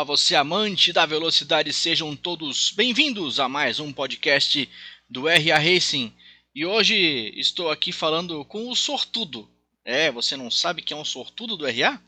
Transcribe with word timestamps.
Olá, 0.00 0.04
você 0.06 0.34
amante 0.34 0.94
da 0.94 1.04
velocidade, 1.04 1.70
sejam 1.74 2.16
todos 2.16 2.70
bem-vindos 2.70 3.38
a 3.38 3.50
mais 3.50 3.78
um 3.78 3.92
podcast 3.92 4.66
do 5.10 5.26
RA 5.26 5.58
Racing. 5.58 6.10
E 6.54 6.64
hoje 6.64 6.96
estou 7.36 7.70
aqui 7.70 7.92
falando 7.92 8.42
com 8.46 8.70
o 8.70 8.74
sortudo. 8.74 9.46
É, 9.84 10.10
você 10.10 10.38
não 10.38 10.50
sabe 10.50 10.80
quem 10.80 10.96
é 10.96 11.00
um 11.00 11.04
sortudo 11.04 11.54
do 11.54 11.66
RA? 11.66 12.00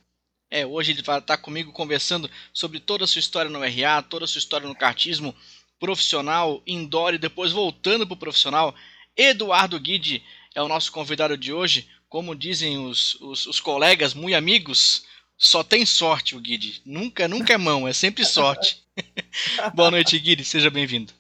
É, 0.51 0.65
hoje 0.65 0.93
ele 0.93 1.03
vai 1.03 1.19
estar 1.19 1.37
comigo 1.37 1.71
conversando 1.71 2.31
sobre 2.51 2.81
toda 2.81 3.05
a 3.05 3.07
sua 3.07 3.21
história 3.21 3.51
no 3.51 3.61
RA, 3.61 4.01
toda 4.01 4.25
a 4.25 4.29
sua 4.29 4.39
história 4.39 4.67
no 4.67 4.75
kartismo 4.75 5.37
profissional, 5.79 6.63
indoor 6.67 7.13
e 7.13 7.19
depois 7.19 7.53
voltando 7.53 8.07
para 8.07 8.15
o 8.15 8.17
profissional. 8.17 8.75
Eduardo 9.15 9.79
Guide 9.79 10.25
é 10.55 10.63
o 10.63 10.69
nosso 10.69 10.91
convidado 10.91 11.37
de 11.37 11.53
hoje. 11.53 11.87
Como 12.09 12.35
dizem 12.35 12.79
os, 12.79 13.17
os, 13.17 13.45
os 13.45 13.61
colegas 13.61 14.15
muito 14.15 14.35
amigos, 14.35 15.05
só 15.43 15.65
tem 15.65 15.85
sorte 15.85 16.37
o 16.37 16.41
Guide. 16.41 16.81
Nunca, 16.87 17.27
nunca 17.27 17.53
é 17.53 17.59
mão, 17.59 17.89
é 17.89 17.93
sempre 17.93 18.25
sorte. 18.25 18.81
Boa 19.75 19.91
noite, 19.91 20.17
Guide. 20.17 20.45
Seja 20.45 20.71
bem-vindo. 20.71 21.13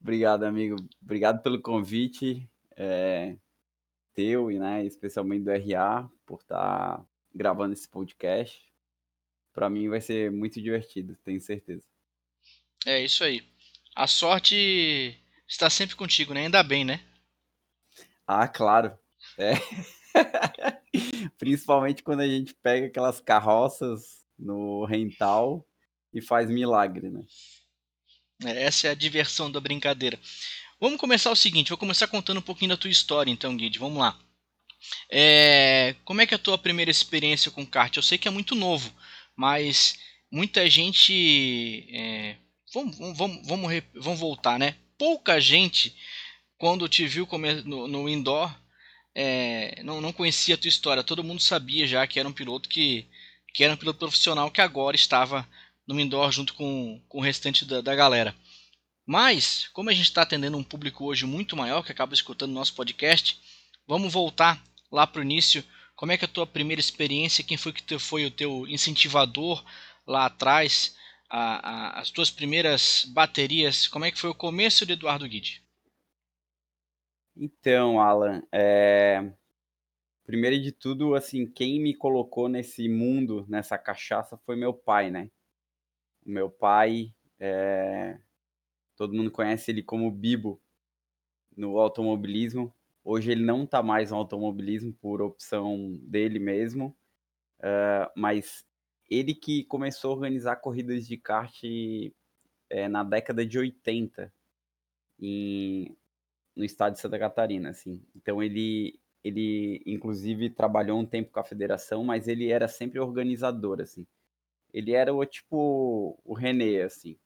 Obrigado, 0.00 0.42
amigo. 0.42 0.74
Obrigado 1.00 1.40
pelo 1.42 1.60
convite 1.60 2.44
é, 2.76 3.36
teu 4.14 4.50
e, 4.50 4.58
né, 4.58 4.84
especialmente 4.84 5.44
do 5.44 5.52
RA, 5.52 6.10
por 6.26 6.40
estar 6.40 6.96
tá 6.96 7.04
gravando 7.32 7.72
esse 7.72 7.88
podcast. 7.88 8.60
Para 9.52 9.70
mim 9.70 9.88
vai 9.88 10.00
ser 10.00 10.32
muito 10.32 10.60
divertido, 10.60 11.16
tenho 11.24 11.40
certeza. 11.40 11.84
É 12.84 13.00
isso 13.00 13.22
aí. 13.22 13.46
A 13.94 14.08
sorte 14.08 15.16
está 15.46 15.70
sempre 15.70 15.94
contigo, 15.94 16.34
né? 16.34 16.40
Ainda 16.40 16.64
bem, 16.64 16.84
né? 16.84 17.00
Ah, 18.26 18.48
claro. 18.48 18.98
É. 19.38 19.52
Principalmente 21.40 22.02
quando 22.02 22.20
a 22.20 22.28
gente 22.28 22.52
pega 22.52 22.86
aquelas 22.86 23.18
carroças 23.18 24.22
no 24.38 24.84
rental 24.84 25.66
e 26.12 26.20
faz 26.20 26.50
milagre, 26.50 27.08
né? 27.08 27.24
Essa 28.44 28.88
é 28.88 28.90
a 28.90 28.94
diversão 28.94 29.50
da 29.50 29.58
brincadeira. 29.58 30.20
Vamos 30.78 31.00
começar 31.00 31.30
o 31.30 31.36
seguinte, 31.36 31.70
vou 31.70 31.78
começar 31.78 32.08
contando 32.08 32.40
um 32.40 32.42
pouquinho 32.42 32.68
da 32.68 32.76
tua 32.76 32.90
história, 32.90 33.30
então, 33.30 33.56
Guide. 33.56 33.78
Vamos 33.78 33.98
lá. 33.98 34.18
É, 35.10 35.94
como 36.04 36.20
é 36.20 36.26
que 36.26 36.34
é 36.34 36.36
a 36.36 36.38
tua 36.38 36.58
primeira 36.58 36.90
experiência 36.90 37.50
com 37.50 37.66
kart? 37.66 37.96
Eu 37.96 38.02
sei 38.02 38.18
que 38.18 38.28
é 38.28 38.30
muito 38.30 38.54
novo, 38.54 38.92
mas 39.34 39.98
muita 40.30 40.68
gente. 40.68 41.88
É, 41.90 42.36
vamos, 42.74 42.98
vamos, 42.98 43.46
vamos, 43.46 43.82
vamos 43.94 44.20
voltar, 44.20 44.58
né? 44.58 44.76
Pouca 44.98 45.40
gente, 45.40 45.96
quando 46.58 46.86
te 46.86 47.06
viu 47.06 47.26
no, 47.64 47.88
no 47.88 48.08
indoor, 48.10 48.54
é, 49.14 49.82
não, 49.82 50.00
não 50.00 50.12
conhecia 50.12 50.54
a 50.54 50.58
tua 50.58 50.68
história. 50.68 51.02
Todo 51.02 51.24
mundo 51.24 51.40
sabia 51.40 51.86
já 51.86 52.06
que 52.06 52.18
era 52.18 52.28
um 52.28 52.32
piloto 52.32 52.68
que, 52.68 53.06
que 53.52 53.64
era 53.64 53.74
um 53.74 53.76
piloto 53.76 53.98
profissional 53.98 54.50
que 54.50 54.60
agora 54.60 54.96
estava 54.96 55.48
no 55.86 55.98
indoor 55.98 56.30
junto 56.30 56.54
com, 56.54 57.00
com 57.08 57.18
o 57.18 57.22
restante 57.22 57.64
da, 57.64 57.80
da 57.80 57.94
galera. 57.94 58.34
Mas, 59.04 59.68
como 59.72 59.90
a 59.90 59.92
gente 59.92 60.04
está 60.04 60.22
atendendo 60.22 60.56
um 60.56 60.62
público 60.62 61.04
hoje 61.04 61.26
muito 61.26 61.56
maior 61.56 61.82
que 61.82 61.90
acaba 61.90 62.14
escutando 62.14 62.52
nosso 62.52 62.74
podcast, 62.74 63.40
vamos 63.86 64.12
voltar 64.12 64.62
lá 64.90 65.06
para 65.06 65.20
o 65.20 65.24
início. 65.24 65.64
Como 65.96 66.12
é 66.12 66.16
que 66.16 66.24
é 66.24 66.28
a 66.28 66.30
tua 66.30 66.46
primeira 66.46 66.80
experiência? 66.80 67.44
Quem 67.44 67.56
foi 67.56 67.72
que 67.72 67.98
foi 67.98 68.24
o 68.24 68.30
teu 68.30 68.66
incentivador 68.68 69.64
lá 70.06 70.26
atrás? 70.26 70.94
A, 71.28 71.70
a, 71.70 72.00
as 72.00 72.10
tuas 72.10 72.30
primeiras 72.30 73.04
baterias? 73.08 73.86
Como 73.86 74.04
é 74.04 74.10
que 74.10 74.18
foi 74.18 74.30
o 74.30 74.34
começo 74.34 74.86
de 74.86 74.92
Eduardo 74.92 75.28
Guide? 75.28 75.62
Então, 77.42 77.98
Alan, 77.98 78.42
é... 78.52 79.32
primeiro 80.26 80.60
de 80.60 80.70
tudo, 80.72 81.14
assim, 81.14 81.46
quem 81.46 81.80
me 81.80 81.94
colocou 81.94 82.50
nesse 82.50 82.86
mundo, 82.86 83.46
nessa 83.48 83.78
cachaça, 83.78 84.36
foi 84.44 84.56
meu 84.56 84.74
pai, 84.74 85.10
né? 85.10 85.30
Meu 86.22 86.50
pai, 86.50 87.14
é... 87.38 88.18
todo 88.94 89.14
mundo 89.14 89.30
conhece 89.30 89.70
ele 89.70 89.82
como 89.82 90.10
Bibo 90.10 90.60
no 91.56 91.78
automobilismo. 91.78 92.74
Hoje 93.02 93.32
ele 93.32 93.42
não 93.42 93.64
está 93.64 93.82
mais 93.82 94.10
no 94.10 94.18
automobilismo 94.18 94.92
por 95.00 95.22
opção 95.22 95.98
dele 96.02 96.38
mesmo, 96.38 96.94
uh, 97.60 98.10
mas 98.14 98.66
ele 99.08 99.34
que 99.34 99.64
começou 99.64 100.10
a 100.10 100.14
organizar 100.14 100.56
corridas 100.56 101.06
de 101.06 101.16
kart 101.16 101.58
é, 102.68 102.86
na 102.86 103.02
década 103.02 103.46
de 103.46 103.58
80 103.58 104.30
em 105.18 105.96
no 106.56 106.64
estado 106.64 106.94
de 106.94 107.00
Santa 107.00 107.18
Catarina, 107.18 107.70
assim. 107.70 108.02
Então 108.14 108.42
ele 108.42 108.98
ele 109.22 109.82
inclusive 109.84 110.48
trabalhou 110.48 110.98
um 110.98 111.04
tempo 111.04 111.30
com 111.30 111.40
a 111.40 111.44
federação, 111.44 112.02
mas 112.02 112.26
ele 112.26 112.50
era 112.50 112.66
sempre 112.66 112.98
organizador, 112.98 113.80
assim. 113.80 114.06
Ele 114.72 114.92
era 114.92 115.12
o 115.14 115.24
tipo 115.26 116.18
o 116.24 116.32
René, 116.34 116.82
assim, 116.82 117.16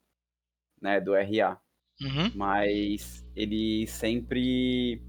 né, 0.81 1.01
do 1.01 1.15
RA. 1.15 1.61
Uhum. 2.01 2.33
Mas 2.35 3.25
ele 3.37 3.87
sempre 3.87 5.01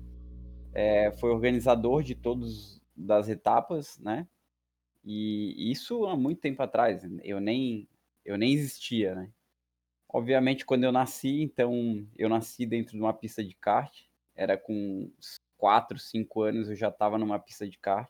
é, 0.73 1.11
foi 1.11 1.31
organizador 1.31 2.03
de 2.03 2.13
todas 2.13 2.79
das 2.95 3.27
etapas, 3.27 3.97
né? 3.99 4.27
E 5.03 5.71
isso 5.71 6.05
há 6.05 6.15
muito 6.15 6.41
tempo 6.41 6.61
atrás. 6.63 7.03
Eu 7.23 7.39
nem 7.39 7.87
eu 8.23 8.37
nem 8.37 8.53
existia, 8.53 9.15
né? 9.15 9.31
Obviamente, 10.15 10.65
quando 10.65 10.85
eu 10.85 10.93
nasci, 10.93 11.41
então 11.41 12.07
eu 12.17 12.29
nasci 12.29 12.65
dentro 12.65 12.93
de 12.93 13.01
uma 13.01 13.13
pista 13.13 13.43
de 13.43 13.53
kart. 13.53 13.93
Era 14.33 14.57
com 14.57 15.11
4, 15.57 15.99
5 15.99 16.41
anos 16.41 16.69
eu 16.69 16.75
já 16.77 16.87
estava 16.87 17.17
numa 17.17 17.37
pista 17.37 17.67
de 17.67 17.77
kart. 17.77 18.09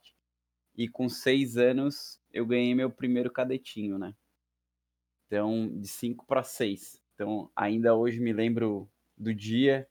E 0.77 0.87
com 0.87 1.09
6 1.09 1.57
anos 1.57 2.19
eu 2.31 2.45
ganhei 2.45 2.75
meu 2.75 2.91
primeiro 2.91 3.31
cadetinho, 3.31 3.97
né? 3.97 4.13
Então, 5.25 5.67
de 5.79 5.87
5 5.87 6.27
para 6.27 6.43
6. 6.43 7.01
Então, 7.15 7.49
ainda 7.55 7.95
hoje 7.95 8.19
me 8.19 8.31
lembro 8.31 8.87
do 9.17 9.33
dia 9.33 9.87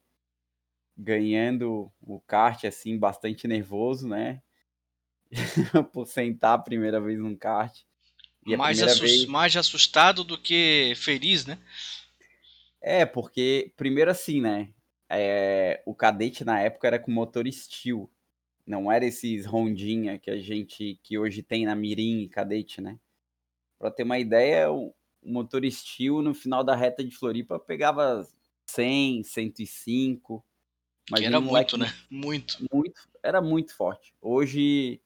ganhando 0.97 1.93
o 2.01 2.21
kart 2.21 2.63
assim, 2.63 2.97
bastante 2.97 3.49
nervoso, 3.49 4.07
né? 4.07 4.41
Por 5.93 6.07
sentar 6.07 6.55
a 6.55 6.63
primeira 6.63 7.01
vez 7.01 7.19
num 7.19 7.35
kart. 7.35 7.77
mais, 8.57 8.79
vez... 9.01 9.27
mais 9.27 9.57
assustado 9.57 10.23
do 10.23 10.39
que 10.39 10.93
feliz, 10.95 11.45
né? 11.45 11.59
É, 12.87 13.07
porque, 13.07 13.73
primeiro 13.79 14.11
assim, 14.11 14.43
né? 14.43 14.69
É, 15.09 15.83
o 15.87 15.95
cadete 15.95 16.45
na 16.45 16.61
época 16.61 16.87
era 16.87 16.99
com 16.99 17.11
motor 17.11 17.51
steel. 17.51 18.11
Não 18.67 18.93
era 18.93 19.07
esses 19.07 19.47
rondinha 19.47 20.19
que 20.19 20.31
a 20.31 20.37
gente 20.37 21.01
que 21.03 21.19
hoje 21.19 21.43
tem 21.43 21.65
na 21.65 21.75
Mirim 21.75 22.21
e 22.21 22.29
cadete, 22.29 22.83
né? 22.83 23.01
Para 23.79 23.91
ter 23.91 24.03
uma 24.03 24.19
ideia, 24.19 24.71
o 24.71 24.95
motor 25.23 25.65
steel 25.71 26.21
no 26.21 26.35
final 26.35 26.63
da 26.63 26.77
reta 26.77 27.03
de 27.03 27.11
Floripa 27.11 27.59
pegava 27.59 28.29
100, 28.67 29.23
105. 29.23 30.45
Mas 31.11 31.23
era 31.23 31.41
muito, 31.41 31.79
né? 31.79 31.87
Muito. 32.11 32.67
Muito. 32.71 33.09
Era 33.23 33.41
muito 33.41 33.75
forte. 33.75 34.15
Hoje 34.21 35.01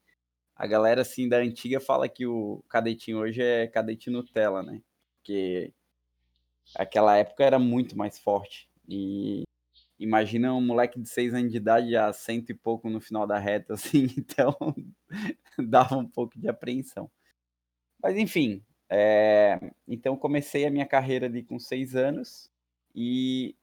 a 0.56 0.66
galera 0.66 1.02
assim 1.02 1.28
da 1.28 1.36
antiga 1.36 1.78
fala 1.78 2.08
que 2.08 2.26
o 2.26 2.60
cadetinho 2.68 3.18
hoje 3.18 3.40
é 3.40 3.68
cadete 3.68 4.10
Nutella, 4.10 4.64
né? 4.64 4.82
Porque 5.18 5.72
aquela 6.74 7.16
época 7.16 7.44
era 7.44 7.58
muito 7.58 7.96
mais 7.96 8.18
forte. 8.18 8.68
E 8.88 9.42
imagina 9.98 10.54
um 10.54 10.60
moleque 10.60 11.00
de 11.00 11.08
seis 11.08 11.34
anos 11.34 11.50
de 11.50 11.56
idade 11.56 11.96
a 11.96 12.12
cento 12.12 12.50
e 12.50 12.54
pouco 12.54 12.88
no 12.88 13.00
final 13.00 13.26
da 13.26 13.38
reta, 13.38 13.74
assim, 13.74 14.08
então 14.16 14.56
dava 15.58 15.96
um 15.96 16.06
pouco 16.06 16.38
de 16.38 16.48
apreensão. 16.48 17.10
Mas 18.02 18.16
enfim, 18.16 18.62
é... 18.88 19.58
então 19.86 20.16
comecei 20.16 20.66
a 20.66 20.70
minha 20.70 20.86
carreira 20.86 21.26
ali 21.26 21.42
com 21.42 21.58
seis 21.58 21.94
anos 21.94 22.50
e 22.94 23.56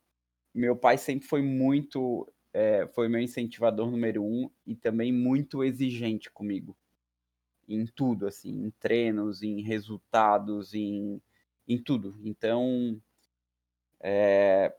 meu 0.54 0.76
pai 0.76 0.98
sempre 0.98 1.28
foi 1.28 1.42
muito, 1.42 2.32
é, 2.54 2.88
foi 2.88 3.08
meu 3.10 3.22
incentivador 3.22 3.92
número 3.92 4.24
um 4.24 4.50
e 4.66 4.76
também 4.76 5.12
muito 5.12 5.64
exigente 5.64 6.30
comigo 6.32 6.78
em 7.68 7.86
tudo, 7.86 8.28
assim, 8.28 8.50
em 8.50 8.70
treinos, 8.80 9.42
em 9.42 9.62
resultados, 9.62 10.74
em, 10.74 11.22
em 11.68 11.78
tudo. 11.78 12.18
Então, 12.24 13.02
é, 14.00 14.74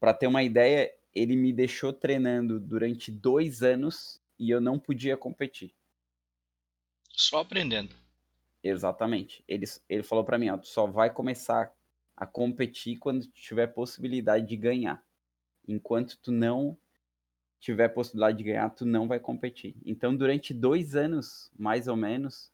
para 0.00 0.14
ter 0.14 0.26
uma 0.26 0.42
ideia, 0.42 0.92
ele 1.14 1.36
me 1.36 1.52
deixou 1.52 1.92
treinando 1.92 2.60
durante 2.60 3.10
dois 3.10 3.62
anos 3.62 4.20
e 4.38 4.50
eu 4.50 4.60
não 4.60 4.78
podia 4.78 5.16
competir. 5.16 5.74
Só 7.12 7.40
aprendendo. 7.40 7.94
Exatamente. 8.62 9.42
Ele, 9.48 9.64
ele 9.88 10.02
falou 10.02 10.24
para 10.24 10.38
mim, 10.38 10.50
ó, 10.50 10.58
tu 10.58 10.68
só 10.68 10.86
vai 10.86 11.10
começar 11.10 11.72
a 12.16 12.26
competir 12.26 12.98
quando 12.98 13.26
tiver 13.26 13.68
possibilidade 13.68 14.46
de 14.46 14.56
ganhar. 14.56 15.02
Enquanto 15.68 16.18
tu 16.18 16.32
não 16.32 16.76
tiver 17.60 17.88
possibilidade 17.88 18.38
de 18.38 18.44
ganhar, 18.44 18.70
tu 18.70 18.84
não 18.84 19.08
vai 19.08 19.18
competir. 19.18 19.74
Então, 19.84 20.14
durante 20.14 20.54
dois 20.54 20.94
anos, 20.94 21.50
mais 21.58 21.88
ou 21.88 21.96
menos, 21.96 22.52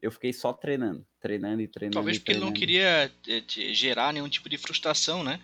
eu 0.00 0.12
fiquei 0.12 0.32
só 0.32 0.52
treinando, 0.52 1.06
treinando 1.20 1.62
e 1.62 1.68
treinando. 1.68 1.94
Talvez 1.94 2.18
porque 2.18 2.32
ele 2.32 2.40
não 2.40 2.52
queria 2.52 3.12
eh, 3.26 3.42
gerar 3.72 4.12
nenhum 4.12 4.28
tipo 4.28 4.48
de 4.48 4.56
frustração, 4.56 5.24
né? 5.24 5.40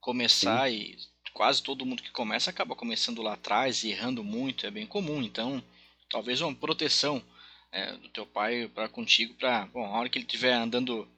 Começar 0.00 0.68
Sim. 0.68 0.76
e 0.76 0.96
quase 1.32 1.62
todo 1.62 1.86
mundo 1.86 2.02
que 2.02 2.10
começa 2.10 2.50
acaba 2.50 2.74
começando 2.74 3.22
lá 3.22 3.34
atrás 3.34 3.84
e 3.84 3.90
errando 3.90 4.24
muito, 4.24 4.66
é 4.66 4.70
bem 4.70 4.86
comum. 4.86 5.22
Então, 5.22 5.62
talvez 6.10 6.40
uma 6.40 6.54
proteção 6.54 7.22
é, 7.70 7.92
do 7.96 8.08
teu 8.08 8.26
pai 8.26 8.68
para 8.68 8.88
contigo, 8.88 9.34
para 9.34 9.66
bom, 9.66 9.84
a 9.84 9.98
hora 9.98 10.08
que 10.08 10.18
ele 10.18 10.26
estiver 10.26 10.52
andando 10.52 11.08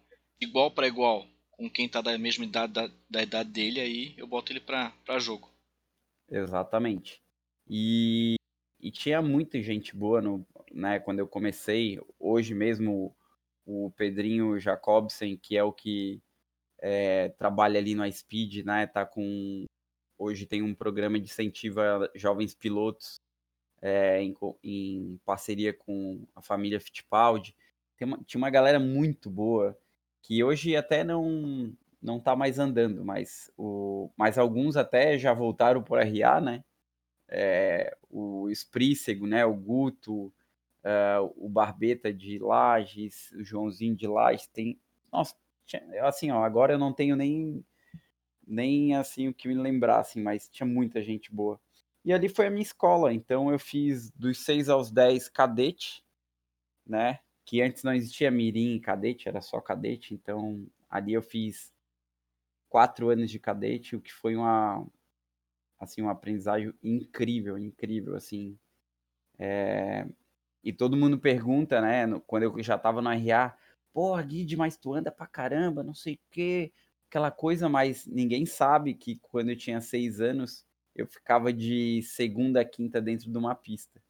igual 0.41 0.71
para 0.71 0.87
igual 0.87 1.27
com 1.51 1.71
quem 1.71 1.89
tá 1.89 2.01
da 2.01 2.17
mesma 2.19 2.45
idade 2.45 2.73
da, 2.73 2.91
da 3.09 3.23
idade 3.23 3.51
dele, 3.51 3.81
aí 3.81 4.15
eu 4.17 4.27
boto 4.27 4.53
ele 4.53 4.61
para 4.61 5.19
jogo. 5.19 5.51
Exatamente. 6.29 7.21
E, 7.69 8.35
e 8.81 8.91
tinha 8.91 9.23
muita 9.23 9.63
gente 9.63 9.95
boa 9.97 10.21
no, 10.21 10.47
né, 10.75 10.99
quando 10.99 11.21
eu 11.21 11.29
comecei. 11.29 12.01
Hoje 12.19 12.55
mesmo 12.55 13.15
o 13.65 13.91
Pedrinho 13.93 14.59
Jacobsen, 14.59 15.37
que 15.37 15.57
é 15.57 15.63
o 15.63 15.73
que 15.73 16.21
é, 16.81 17.31
trabalha 17.31 17.79
ali 17.79 17.95
no 17.95 18.05
iSpeed, 18.05 18.65
né, 18.65 18.87
tá 18.87 19.07
com 19.07 19.65
hoje 20.19 20.47
tem 20.47 20.63
um 20.63 20.75
programa 20.75 21.19
de 21.19 21.27
incentivo 21.27 21.81
a 21.81 22.09
jovens 22.15 22.55
pilotos 22.55 23.21
é, 23.83 24.23
em, 24.23 24.35
em, 24.63 25.21
parceria 25.25 25.73
com 25.73 26.27
a 26.35 26.41
família 26.43 26.81
Fittipaldi. 26.81 27.55
Uma, 28.01 28.19
tinha 28.25 28.39
uma 28.39 28.51
galera 28.51 28.79
muito 28.79 29.31
boa 29.31 29.79
que 30.23 30.43
hoje 30.43 30.77
até 30.77 31.05
não 31.05 31.75
não 32.03 32.21
tá 32.21 32.37
mais 32.37 32.59
andando, 32.59 33.03
mas, 33.03 33.51
o, 33.57 34.11
mas 34.15 34.37
alguns 34.37 34.77
até 34.77 35.19
já 35.19 35.33
voltaram 35.33 35.83
por 35.83 35.99
RA, 35.99 36.39
né? 36.39 36.63
É, 37.29 37.97
o 38.11 38.51
Sprícego, 38.51 39.27
né? 39.27 39.45
O 39.47 39.55
Guto, 39.55 40.31
uh, 40.85 41.33
o 41.37 41.49
Barbeta 41.49 42.13
de 42.13 42.39
Lages, 42.39 43.33
o 43.33 43.43
Joãozinho 43.43 43.97
de 43.97 44.07
Lages, 44.07 44.47
tem... 44.47 44.79
Nossa, 45.13 45.35
assim, 46.03 46.31
ó, 46.31 46.45
agora 46.45 46.75
eu 46.75 46.79
não 46.79 46.93
tenho 46.93 47.17
nem 47.17 47.65
nem 48.47 48.95
assim 48.95 49.29
o 49.29 49.35
que 49.35 49.49
me 49.49 49.55
lembrar, 49.55 50.01
assim, 50.01 50.23
mas 50.23 50.49
tinha 50.49 50.67
muita 50.67 51.03
gente 51.03 51.33
boa. 51.33 51.61
E 52.05 52.13
ali 52.13 52.29
foi 52.29 52.47
a 52.47 52.51
minha 52.51 52.63
escola, 52.63 53.13
então 53.13 53.51
eu 53.51 53.59
fiz 53.59 54.11
dos 54.11 54.45
6 54.45 54.69
aos 54.69 54.91
10 54.91 55.29
cadete, 55.31 56.05
né? 56.87 57.21
Que 57.45 57.63
antes 57.63 57.83
não 57.83 57.95
existia 57.95 58.31
mirim 58.31 58.79
cadete, 58.81 59.29
era 59.29 59.41
só 59.41 59.61
cadete, 59.61 60.13
então 60.13 60.67
ali 60.91 61.15
eu 61.15 61.23
fiz 61.23 61.73
quatro 62.69 63.09
anos 63.09 63.31
de 63.31 63.39
cadete, 63.39 63.97
o 63.97 64.01
que 64.01 64.13
foi 64.13 64.37
uma 64.37 64.87
assim 65.79 66.03
uma 66.03 66.13
aprendizagem 66.13 66.73
incrível, 66.83 67.59
incrível, 67.59 68.15
assim. 68.15 68.59
É... 69.39 70.07
E 70.65 70.73
todo 70.73 70.97
mundo 70.97 71.19
pergunta, 71.19 71.81
né? 71.81 72.07
Quando 72.27 72.45
eu 72.45 72.63
já 72.63 72.77
tava 72.77 73.01
no 73.01 73.11
RA, 73.11 73.57
pô, 73.93 74.17
Guide, 74.17 74.57
mas 74.57 74.77
tu 74.77 74.95
anda 74.95 75.13
pra 75.13 75.27
caramba, 75.27 75.85
não 75.85 75.95
sei 75.95 76.15
o 76.15 76.19
quê 76.31 76.73
aquela 77.15 77.31
coisa, 77.31 77.69
mas 77.69 78.05
ninguém 78.07 78.45
sabe 78.45 78.93
que 78.93 79.17
quando 79.23 79.51
eu 79.51 79.57
tinha 79.57 79.81
seis 79.81 80.21
anos, 80.21 80.65
eu 80.97 81.07
ficava 81.07 81.53
de 81.53 82.03
segunda 82.03 82.61
a 82.61 82.65
quinta 82.65 83.01
dentro 83.01 83.31
de 83.31 83.39
uma 83.39 83.55
pista. 83.55 84.03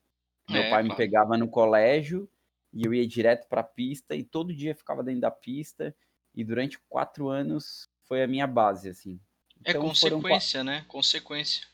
Meu 0.49 0.63
é, 0.63 0.71
pai 0.71 0.83
me 0.83 0.97
pegava 0.97 1.37
no 1.37 1.47
colégio 1.47 2.27
e 2.73 2.85
eu 2.85 2.95
ia 2.95 3.07
direto 3.07 3.47
para 3.47 3.61
a 3.61 3.65
pista 3.65 4.15
e 4.15 4.25
todo 4.25 4.55
dia 4.55 4.75
ficava 4.75 5.03
dentro 5.03 5.21
da 5.21 5.31
pista 5.31 5.95
e 6.35 6.43
durante 6.43 6.79
quatro 6.89 7.29
anos 7.29 7.91
foi 8.05 8.23
a 8.23 8.27
minha 8.27 8.47
base, 8.47 8.89
assim. 8.89 9.21
É 9.65 9.71
então, 9.71 9.83
é 9.83 9.89
consequência, 9.89 10.61
foram... 10.61 10.73
né? 10.73 10.85
Consequência. 10.89 11.67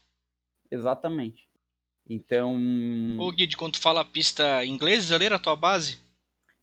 Exatamente. 0.69 1.49
Então. 2.13 2.59
Ô, 3.21 3.31
Guide, 3.31 3.57
quando 3.57 3.75
tu 3.75 3.81
fala 3.81 4.05
pista 4.05 4.65
inglesa, 4.65 5.15
ali 5.15 5.27
era 5.27 5.37
a 5.37 5.41
tua 5.41 5.55
base? 5.55 6.01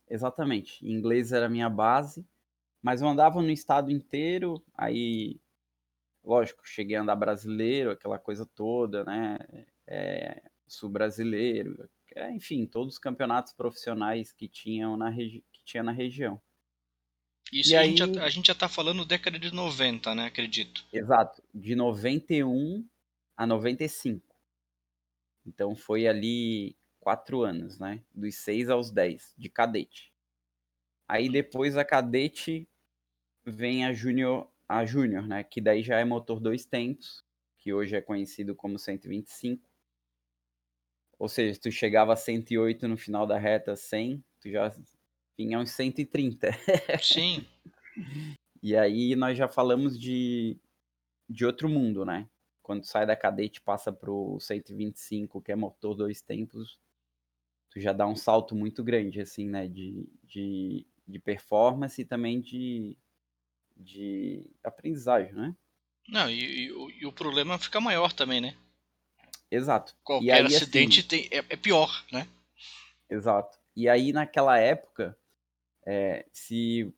Exatamente. 0.08 0.86
Inglês 0.86 1.32
era 1.32 1.46
a 1.46 1.48
minha 1.48 1.70
base. 1.70 2.22
Mas 2.82 3.00
eu 3.00 3.08
andava 3.08 3.40
no 3.40 3.50
estado 3.50 3.90
inteiro, 3.90 4.62
aí, 4.74 5.40
lógico, 6.22 6.62
cheguei 6.64 6.96
a 6.96 7.02
andar 7.02 7.16
brasileiro, 7.16 7.90
aquela 7.90 8.18
coisa 8.18 8.46
toda, 8.46 9.04
né? 9.04 9.38
É, 9.86 10.42
sul 10.66 10.90
brasileiro, 10.90 11.88
é, 12.14 12.30
enfim, 12.30 12.66
todos 12.66 12.94
os 12.94 12.98
campeonatos 12.98 13.52
profissionais 13.52 14.32
que 14.32 14.46
tinham 14.46 14.96
na 14.96 15.10
que 15.12 15.42
tinha 15.64 15.82
na 15.82 15.92
região. 15.92 16.40
Isso 17.52 17.74
a, 17.74 17.80
aí... 17.80 17.96
gente 17.96 18.14
já, 18.14 18.24
a 18.24 18.28
gente 18.28 18.46
já 18.46 18.54
tá 18.54 18.68
falando 18.68 19.04
década 19.04 19.38
de 19.38 19.52
90, 19.52 20.14
né? 20.14 20.26
Acredito. 20.26 20.84
Exato, 20.92 21.42
de 21.54 21.74
91 21.74 22.86
a 23.36 23.46
95. 23.46 24.27
Então 25.48 25.74
foi 25.74 26.06
ali 26.06 26.76
quatro 27.00 27.42
anos, 27.42 27.78
né? 27.78 28.04
Dos 28.14 28.36
6 28.36 28.68
aos 28.68 28.90
10, 28.90 29.34
de 29.36 29.48
cadete. 29.48 30.12
Aí 31.08 31.28
depois 31.30 31.76
a 31.76 31.84
cadete 31.84 32.68
vem 33.44 33.86
a 33.86 33.94
júnior, 33.94 34.46
a 34.68 34.84
júnior, 34.84 35.26
né? 35.26 35.42
Que 35.42 35.60
daí 35.60 35.82
já 35.82 35.98
é 35.98 36.04
motor 36.04 36.38
dois 36.38 36.66
tempos, 36.66 37.24
que 37.56 37.72
hoje 37.72 37.96
é 37.96 38.02
conhecido 38.02 38.54
como 38.54 38.78
125. 38.78 39.66
Ou 41.18 41.28
seja, 41.28 41.58
tu 41.58 41.72
chegava 41.72 42.12
a 42.12 42.16
108 42.16 42.86
no 42.86 42.96
final 42.96 43.26
da 43.26 43.38
reta 43.38 43.74
100, 43.74 44.22
tu 44.40 44.50
já 44.50 44.70
tinha 45.34 45.58
uns 45.58 45.70
130. 45.70 46.50
Sim. 47.02 47.46
e 48.62 48.76
aí 48.76 49.16
nós 49.16 49.36
já 49.36 49.48
falamos 49.48 49.98
de, 49.98 50.60
de 51.28 51.46
outro 51.46 51.70
mundo, 51.70 52.04
né? 52.04 52.28
Quando 52.68 52.84
sai 52.84 53.06
da 53.06 53.16
cadete 53.16 53.60
passa 53.60 53.90
pro 53.90 54.38
125, 54.38 55.40
que 55.40 55.50
é 55.50 55.56
motor 55.56 55.96
dois 55.96 56.20
tempos, 56.20 56.78
tu 57.70 57.80
já 57.80 57.92
dá 57.92 58.06
um 58.06 58.14
salto 58.14 58.54
muito 58.54 58.84
grande, 58.84 59.22
assim, 59.22 59.48
né? 59.48 59.66
De, 59.66 60.06
de 60.22 60.86
de 61.08 61.18
performance 61.18 62.00
e 62.00 62.04
também 62.04 62.38
de, 62.40 62.96
de 63.74 64.44
aprendizagem, 64.62 65.32
né? 65.32 65.56
Não, 66.06 66.30
e, 66.30 66.68
e, 66.68 67.00
e 67.00 67.06
o 67.06 67.12
problema 67.12 67.58
fica 67.58 67.80
maior 67.80 68.12
também, 68.12 68.40
né? 68.40 68.54
Exato. 69.50 69.96
Qualquer 70.04 70.44
aí, 70.44 70.54
acidente 70.54 71.00
assim, 71.00 71.08
tem, 71.08 71.28
é, 71.30 71.38
é, 71.38 71.56
pior, 71.56 72.04
né? 72.12 72.28
Exato. 73.08 73.58
E 73.74 73.88
aí 73.88 74.12
naquela 74.12 74.58
época, 74.58 75.16
é, 75.86 76.26
se 76.30 76.92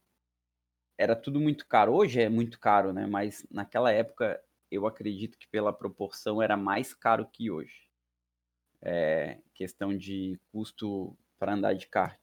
era 0.99 1.15
tudo 1.15 1.41
muito 1.41 1.67
caro, 1.67 1.95
hoje 1.95 2.21
é 2.21 2.29
muito 2.29 2.59
caro, 2.59 2.93
né? 2.93 3.07
Mas 3.07 3.47
naquela 3.51 3.93
época 3.93 4.43
eu 4.71 4.87
acredito 4.87 5.39
que 5.39 5.49
pela 5.49 5.73
proporção 5.73 6.41
era 6.41 6.57
mais 6.57 6.95
caro 6.95 7.29
que 7.31 7.51
hoje. 7.51 7.89
É, 8.83 9.41
questão 9.55 9.97
de 9.97 10.39
custo 10.51 11.17
para 11.39 11.55
andar 11.55 11.75
de 11.75 11.87
kart. 11.87 12.19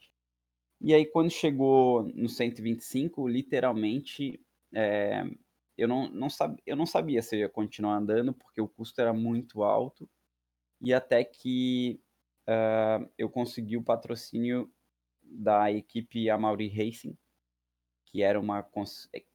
E 0.79 0.93
aí, 0.93 1.05
quando 1.05 1.29
chegou 1.29 2.03
no 2.13 2.29
125, 2.29 3.27
literalmente, 3.27 4.39
é, 4.73 5.23
eu, 5.77 5.87
não, 5.87 6.09
não 6.09 6.29
sab, 6.29 6.55
eu 6.65 6.75
não 6.75 6.85
sabia 6.85 7.21
se 7.21 7.35
eu 7.35 7.39
ia 7.41 7.49
continuar 7.49 7.95
andando, 7.97 8.33
porque 8.33 8.61
o 8.61 8.67
custo 8.67 9.01
era 9.01 9.13
muito 9.13 9.63
alto, 9.63 10.09
e 10.81 10.93
até 10.93 11.23
que 11.23 11.99
uh, 12.47 13.09
eu 13.17 13.29
consegui 13.29 13.77
o 13.77 13.83
patrocínio 13.83 14.71
da 15.23 15.71
equipe 15.71 16.29
Amauri 16.29 16.69
Racing, 16.69 17.17
que 18.11 18.23
era 18.23 18.39
uma, 18.39 18.65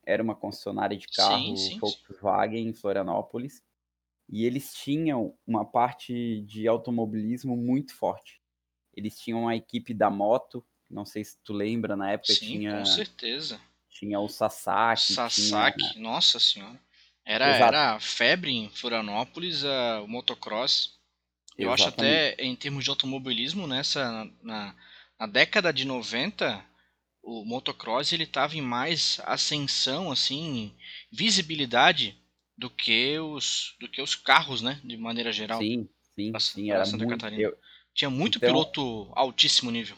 era 0.04 0.22
uma 0.22 0.34
concessionária 0.34 0.96
de 0.96 1.06
carro 1.08 1.56
sim, 1.56 1.56
sim, 1.56 1.78
Volkswagen 1.78 2.62
sim. 2.62 2.68
em 2.68 2.72
Florianópolis, 2.72 3.62
e 4.28 4.44
eles 4.46 4.72
tinham 4.74 5.34
uma 5.46 5.64
parte 5.64 6.40
de 6.42 6.66
automobilismo 6.66 7.56
muito 7.56 7.94
forte. 7.94 8.40
Eles 8.94 9.18
tinham 9.18 9.46
a 9.48 9.54
equipe 9.54 9.92
da 9.92 10.10
moto, 10.10 10.64
não 10.90 11.04
sei 11.04 11.24
se 11.24 11.38
tu 11.44 11.52
lembra, 11.52 11.96
na 11.96 12.12
época 12.12 12.34
tinha. 12.34 12.78
Com 12.78 12.84
certeza. 12.84 13.60
Tinha 13.90 14.18
o 14.18 14.28
Sasaki. 14.28 15.12
Sasaki, 15.12 15.92
tinha... 15.92 16.02
nossa 16.02 16.40
senhora. 16.40 16.80
Era, 17.24 17.46
era 17.46 18.00
febre 18.00 18.50
em 18.50 18.68
Florianópolis, 18.70 19.62
uh, 19.62 20.02
o 20.02 20.08
motocross. 20.08 20.98
Eu 21.56 21.72
Exatamente. 21.72 21.72
acho 21.72 21.88
até, 21.88 22.34
em 22.42 22.56
termos 22.56 22.84
de 22.84 22.90
automobilismo, 22.90 23.66
nessa 23.66 24.30
na, 24.42 24.74
na 25.18 25.26
década 25.26 25.72
de 25.72 25.84
90, 25.84 26.64
o 27.22 27.44
motocross 27.44 28.12
ele 28.12 28.24
estava 28.24 28.56
em 28.56 28.60
mais 28.60 29.20
ascensão, 29.24 30.10
assim, 30.10 30.74
visibilidade 31.10 32.20
do 32.58 32.68
que 32.68 33.18
os 33.18 33.76
do 33.80 33.88
que 33.88 34.02
os 34.02 34.14
carros, 34.14 34.60
né, 34.60 34.80
de 34.84 34.96
maneira 34.96 35.32
geral. 35.32 35.60
Sim, 35.60 35.88
sim, 36.14 36.32
sim, 36.38 36.70
era 36.70 36.84
Santa 36.84 37.04
muito... 37.04 37.10
Catarina. 37.10 37.42
Eu... 37.42 37.58
Tinha 37.94 38.10
muito 38.10 38.38
então... 38.38 38.48
piloto 38.48 39.10
altíssimo 39.14 39.70
nível. 39.70 39.96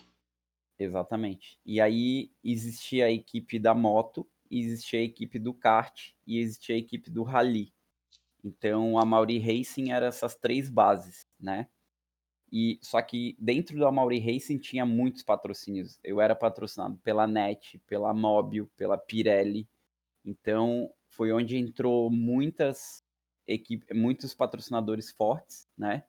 Exatamente. 0.79 1.57
E 1.65 1.81
aí 1.81 2.31
existia 2.43 3.07
a 3.07 3.11
equipe 3.11 3.59
da 3.59 3.73
moto, 3.73 4.29
existia 4.51 4.99
a 4.99 5.05
equipe 5.05 5.39
do 5.39 5.55
kart 5.55 6.11
e 6.27 6.39
existia 6.39 6.75
a 6.75 6.79
equipe 6.79 7.09
do 7.11 7.23
rally. 7.23 7.73
Então 8.43 8.99
a 8.99 9.05
Mauri 9.05 9.39
Racing 9.39 9.93
era 9.93 10.07
essas 10.07 10.35
três 10.35 10.69
bases, 10.69 11.27
né? 11.41 11.69
E 12.57 12.79
só 12.81 13.03
que 13.03 13.37
dentro 13.37 13.77
da 13.81 13.91
Mauri 13.91 14.21
Racing 14.21 14.59
tinha 14.59 14.87
muitos 14.87 15.25
patrocínios. 15.25 15.99
Eu 16.05 16.21
era 16.21 16.37
patrocinado 16.37 16.97
pela 16.99 17.27
NET, 17.27 17.81
pela 17.85 18.15
Mobil, 18.15 18.71
pela 18.77 18.97
Pirelli. 18.97 19.69
Então 20.25 20.89
foi 21.09 21.33
onde 21.33 21.57
entrou 21.57 22.09
muitas 22.09 23.05
equipes, 23.45 23.89
muitos 23.93 24.35
patrocinadores 24.35 25.11
fortes, 25.11 25.69
né? 25.77 26.05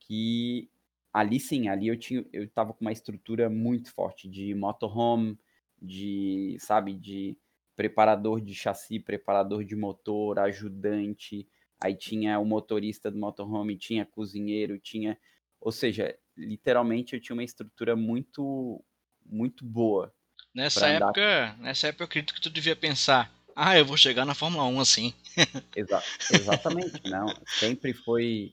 Que 0.00 0.68
ali 1.10 1.40
sim, 1.40 1.68
ali 1.68 1.88
eu 1.88 1.98
tinha, 1.98 2.26
eu 2.30 2.46
tava 2.50 2.74
com 2.74 2.84
uma 2.84 2.92
estrutura 2.92 3.48
muito 3.48 3.90
forte 3.90 4.28
de 4.28 4.54
motorhome, 4.54 5.38
de, 5.80 6.58
sabe, 6.60 6.92
de 6.92 7.38
preparador 7.74 8.38
de 8.38 8.54
chassi, 8.54 9.00
preparador 9.00 9.64
de 9.64 9.74
motor, 9.74 10.38
ajudante, 10.40 11.48
aí 11.82 11.94
tinha 11.94 12.38
o 12.38 12.44
motorista 12.44 13.10
do 13.10 13.18
motorhome, 13.18 13.78
tinha 13.78 14.04
cozinheiro, 14.04 14.78
tinha, 14.78 15.18
ou 15.64 15.72
seja, 15.72 16.14
literalmente 16.36 17.14
eu 17.14 17.20
tinha 17.20 17.34
uma 17.34 17.42
estrutura 17.42 17.96
muito 17.96 18.84
muito 19.24 19.64
boa. 19.64 20.14
Nessa 20.54 20.86
época, 20.86 21.56
nessa 21.58 21.88
época 21.88 22.04
eu 22.04 22.06
acredito 22.06 22.34
que 22.34 22.40
tu 22.40 22.50
devia 22.50 22.76
pensar, 22.76 23.32
ah, 23.56 23.76
eu 23.76 23.86
vou 23.86 23.96
chegar 23.96 24.26
na 24.26 24.34
Fórmula 24.34 24.64
1 24.66 24.80
assim. 24.80 25.14
Exa 25.74 26.02
exatamente, 26.30 27.08
não. 27.08 27.26
Sempre 27.46 27.94
foi. 27.94 28.52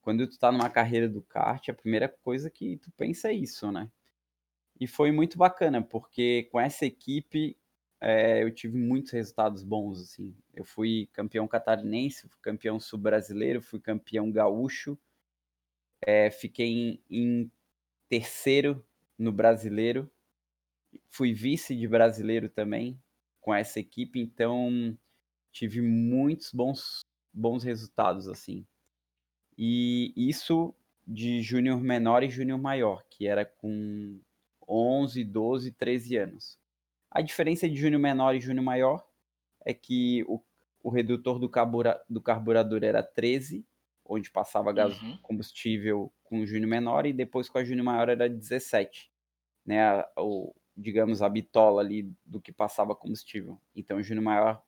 Quando 0.00 0.26
tu 0.26 0.38
tá 0.38 0.50
numa 0.50 0.70
carreira 0.70 1.06
do 1.06 1.20
kart, 1.20 1.68
a 1.68 1.74
primeira 1.74 2.08
coisa 2.08 2.48
que 2.48 2.78
tu 2.78 2.90
pensa 2.92 3.28
é 3.28 3.34
isso, 3.34 3.70
né? 3.70 3.90
E 4.80 4.86
foi 4.86 5.12
muito 5.12 5.36
bacana, 5.36 5.82
porque 5.82 6.48
com 6.50 6.58
essa 6.58 6.86
equipe 6.86 7.58
é, 8.00 8.42
eu 8.42 8.50
tive 8.50 8.78
muitos 8.78 9.12
resultados 9.12 9.62
bons, 9.62 10.00
assim. 10.00 10.34
Eu 10.54 10.64
fui 10.64 11.10
campeão 11.12 11.46
catarinense, 11.46 12.26
fui 12.26 12.38
campeão 12.40 12.80
sul-brasileiro, 12.80 13.60
fui 13.60 13.80
campeão 13.80 14.30
gaúcho, 14.30 14.98
é, 16.00 16.30
fiquei 16.30 16.66
em, 16.68 17.02
em 17.10 17.52
terceiro 18.08 18.84
no 19.18 19.32
brasileiro, 19.32 20.10
fui 21.10 21.32
vice 21.32 21.76
de 21.76 21.86
brasileiro 21.86 22.48
também 22.48 23.00
com 23.40 23.54
essa 23.54 23.80
equipe, 23.80 24.20
então 24.20 24.96
tive 25.50 25.80
muitos 25.80 26.52
bons, 26.52 27.00
bons 27.32 27.64
resultados, 27.64 28.28
assim. 28.28 28.66
E 29.56 30.12
isso 30.16 30.74
de 31.06 31.42
júnior 31.42 31.80
menor 31.80 32.22
e 32.22 32.30
júnior 32.30 32.58
maior, 32.58 33.04
que 33.08 33.26
era 33.26 33.44
com 33.44 34.20
11, 34.68 35.24
12, 35.24 35.72
13 35.72 36.16
anos. 36.16 36.58
A 37.10 37.22
diferença 37.22 37.68
de 37.68 37.74
júnior 37.74 38.00
menor 38.00 38.34
e 38.34 38.40
júnior 38.40 38.64
maior 38.64 39.04
é 39.64 39.72
que 39.72 40.22
o, 40.28 40.40
o 40.82 40.90
redutor 40.90 41.38
do, 41.38 41.48
carbura, 41.48 42.00
do 42.08 42.20
carburador 42.20 42.84
era 42.84 43.02
13, 43.02 43.64
onde 44.08 44.30
passava 44.30 44.72
gás 44.72 45.00
uhum. 45.00 45.18
combustível 45.18 46.10
com 46.24 46.40
o 46.40 46.46
júnior 46.46 46.68
menor, 46.68 47.06
e 47.06 47.12
depois 47.12 47.48
com 47.48 47.58
a 47.58 47.64
júnior 47.64 47.84
maior 47.84 48.08
era 48.08 48.28
17. 48.28 49.10
Né? 49.66 50.02
O, 50.16 50.54
digamos, 50.76 51.20
a 51.20 51.28
bitola 51.28 51.82
ali 51.82 52.10
do 52.24 52.40
que 52.40 52.50
passava 52.50 52.96
combustível. 52.96 53.60
Então 53.76 53.98
o 53.98 54.02
júnior 54.02 54.24
maior 54.24 54.62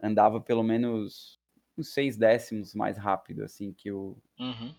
andava 0.00 0.40
pelo 0.40 0.62
menos 0.62 1.40
uns 1.76 1.92
seis 1.92 2.16
décimos 2.16 2.74
mais 2.74 2.96
rápido, 2.96 3.42
assim, 3.42 3.72
que 3.72 3.90
o, 3.90 4.16
uhum. 4.38 4.74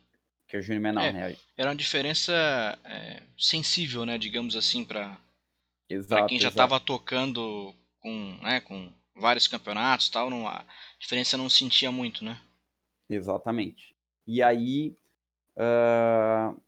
que 0.47 0.57
o 0.57 0.61
júnior 0.61 0.81
menor, 0.81 1.03
é, 1.03 1.11
né? 1.11 1.37
Era 1.55 1.69
uma 1.69 1.75
diferença 1.75 2.33
é, 2.83 3.21
sensível, 3.37 4.05
né, 4.05 4.17
digamos 4.17 4.55
assim, 4.55 4.83
para 4.83 5.19
quem 6.27 6.39
já 6.39 6.49
estava 6.49 6.79
tocando 6.79 7.75
com, 7.99 8.39
né, 8.41 8.61
com 8.61 8.91
vários 9.15 9.47
campeonatos 9.47 10.09
tal, 10.09 10.29
não, 10.29 10.47
a 10.47 10.65
diferença 10.99 11.37
não 11.37 11.49
sentia 11.49 11.91
muito, 11.91 12.23
né? 12.23 12.39
Exatamente. 13.09 13.95
E 14.27 14.43
aí, 14.43 14.97
uh, 15.55 16.61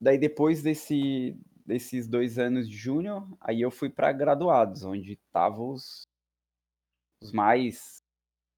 daí 0.00 0.16
depois 0.16 0.62
desse, 0.62 1.36
desses 1.64 2.08
dois 2.08 2.38
anos 2.38 2.66
de 2.68 2.74
júnior, 2.74 3.28
aí 3.38 3.60
eu 3.60 3.70
fui 3.70 3.90
para 3.90 4.12
graduados, 4.12 4.82
onde 4.82 5.12
estavam 5.12 5.70
os, 5.70 6.08
os 7.22 7.32
mais, 7.32 8.02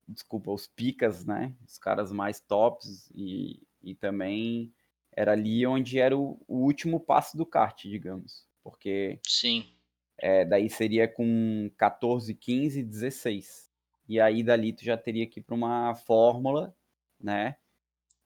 desculpa, 0.06 0.52
os 0.52 0.68
picas, 0.68 1.24
né? 1.24 1.52
Os 1.66 1.78
caras 1.78 2.12
mais 2.12 2.40
tops 2.40 3.10
e, 3.14 3.60
e 3.82 3.94
também 3.96 4.72
era 5.12 5.32
ali 5.32 5.66
onde 5.66 5.98
era 5.98 6.16
o, 6.16 6.40
o 6.46 6.58
último 6.58 7.00
passo 7.00 7.36
do 7.36 7.44
kart, 7.44 7.82
digamos, 7.82 8.46
porque 8.62 9.18
sim, 9.26 9.74
é, 10.16 10.44
daí 10.44 10.70
seria 10.70 11.08
com 11.08 11.68
14, 11.76 12.32
15, 12.34 12.84
16 12.84 13.68
e 14.08 14.20
aí 14.20 14.44
dali 14.44 14.72
tu 14.72 14.84
já 14.84 14.96
teria 14.96 15.26
que 15.26 15.40
ir 15.40 15.42
para 15.42 15.54
uma 15.54 15.94
fórmula, 15.94 16.74
né? 17.20 17.56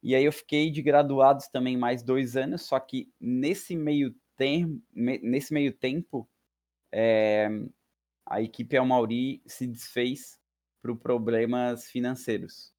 E 0.03 0.15
aí 0.15 0.25
eu 0.25 0.33
fiquei 0.33 0.71
de 0.71 0.83
graduados 0.83 1.47
também 1.49 1.77
mais 1.77 2.03
dois 2.03 2.37
anos, 2.37 2.63
só 2.63 2.81
que 2.81 3.13
nesse 3.21 3.77
meio 3.77 4.15
termo, 4.37 4.83
nesse 4.93 5.53
meio 5.53 5.73
tempo, 5.73 6.29
é, 6.91 7.49
a 8.27 8.43
equipe 8.43 8.77
Almauri 8.77 9.43
se 9.47 9.67
desfez 9.67 10.39
por 10.83 10.97
problemas 10.97 11.89
financeiros. 11.91 12.73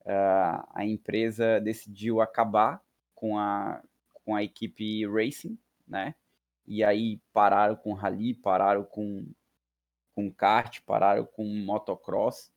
Uh, 0.00 0.64
a 0.74 0.84
empresa 0.84 1.60
decidiu 1.60 2.20
acabar 2.20 2.82
com 3.14 3.38
a, 3.38 3.82
com 4.24 4.34
a 4.34 4.42
equipe 4.42 5.06
Racing, 5.06 5.58
né? 5.86 6.14
E 6.66 6.84
aí 6.84 7.20
pararam 7.32 7.74
com 7.74 7.94
rally, 7.94 8.34
pararam 8.34 8.84
com, 8.84 9.26
com 10.14 10.30
kart, 10.30 10.80
pararam 10.82 11.24
com 11.24 11.44
motocross. 11.44 12.50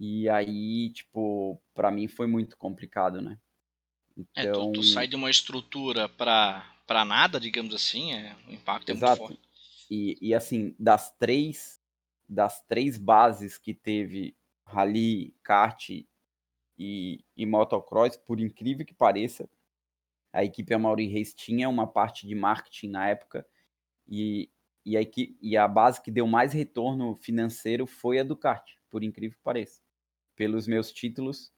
E 0.00 0.26
aí, 0.30 0.90
tipo, 0.90 1.60
para 1.74 1.90
mim 1.90 2.08
foi 2.08 2.26
muito 2.26 2.56
complicado, 2.56 3.20
né? 3.20 3.38
Então... 4.16 4.42
É, 4.42 4.50
tu, 4.50 4.60
tu 4.60 4.68
então 4.70 4.82
sai 4.82 5.06
de 5.06 5.14
uma 5.14 5.30
estrutura 5.30 6.08
para 6.08 6.66
para 6.86 7.04
nada, 7.04 7.38
digamos 7.38 7.72
assim, 7.72 8.12
é, 8.14 8.34
o 8.48 8.52
impacto 8.52 8.88
é 8.88 8.92
Exato. 8.92 9.22
muito 9.22 9.36
forte. 9.36 9.48
E, 9.88 10.18
e 10.20 10.34
assim, 10.34 10.74
das 10.76 11.16
três 11.18 11.80
das 12.28 12.64
três 12.64 12.98
bases 12.98 13.56
que 13.58 13.72
teve 13.72 14.36
rally, 14.64 15.32
kart 15.42 15.88
e, 16.78 17.24
e 17.36 17.46
motocross, 17.46 18.16
por 18.16 18.40
incrível 18.40 18.84
que 18.84 18.94
pareça, 18.94 19.48
a 20.32 20.44
equipe 20.44 20.74
Amaury 20.74 21.06
Reis 21.06 21.32
tinha 21.32 21.68
uma 21.68 21.86
parte 21.86 22.26
de 22.26 22.34
marketing 22.34 22.88
na 22.88 23.08
época 23.08 23.46
e, 24.08 24.50
e, 24.84 24.96
a, 24.96 25.00
equipe, 25.00 25.38
e 25.40 25.56
a 25.56 25.68
base 25.68 26.02
que 26.02 26.10
deu 26.10 26.26
mais 26.26 26.52
retorno 26.52 27.16
financeiro 27.16 27.86
foi 27.86 28.18
a 28.18 28.24
do 28.24 28.36
kart, 28.36 28.68
por 28.88 29.04
incrível 29.04 29.36
que 29.36 29.44
pareça, 29.44 29.80
pelos 30.40 30.66
meus 30.66 30.90
títulos. 30.90 31.52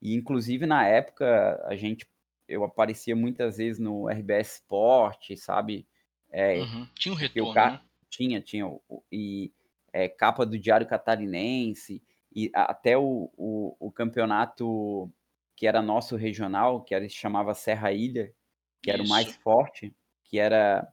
E 0.00 0.14
inclusive 0.14 0.64
na 0.64 0.86
época 0.86 1.60
a 1.66 1.74
gente 1.74 2.06
eu 2.46 2.62
aparecia 2.62 3.16
muitas 3.16 3.56
vezes 3.56 3.80
no 3.80 4.08
RBS 4.08 4.54
Sport, 4.54 5.36
sabe? 5.36 5.84
É, 6.30 6.60
uhum. 6.60 6.86
Tinha 6.94 7.12
um 7.12 7.16
retorno, 7.16 7.52
ca... 7.52 7.70
né? 7.72 7.80
Tinha, 8.08 8.40
tinha. 8.40 8.66
E 9.10 9.52
é, 9.92 10.08
capa 10.08 10.46
do 10.46 10.56
Diário 10.56 10.86
Catarinense, 10.86 12.00
e 12.32 12.52
até 12.54 12.96
o, 12.96 13.32
o, 13.36 13.76
o, 13.80 13.90
campeonato 13.90 15.12
que 15.56 15.66
era 15.66 15.82
nosso 15.82 16.14
regional, 16.14 16.82
que 16.82 16.94
era, 16.94 17.08
se 17.08 17.14
chamava 17.16 17.52
Serra 17.52 17.92
Ilha, 17.92 18.32
que 18.80 18.90
era 18.92 19.02
Isso. 19.02 19.12
o 19.12 19.14
mais 19.14 19.34
forte, 19.36 19.92
que 20.24 20.38
era, 20.38 20.88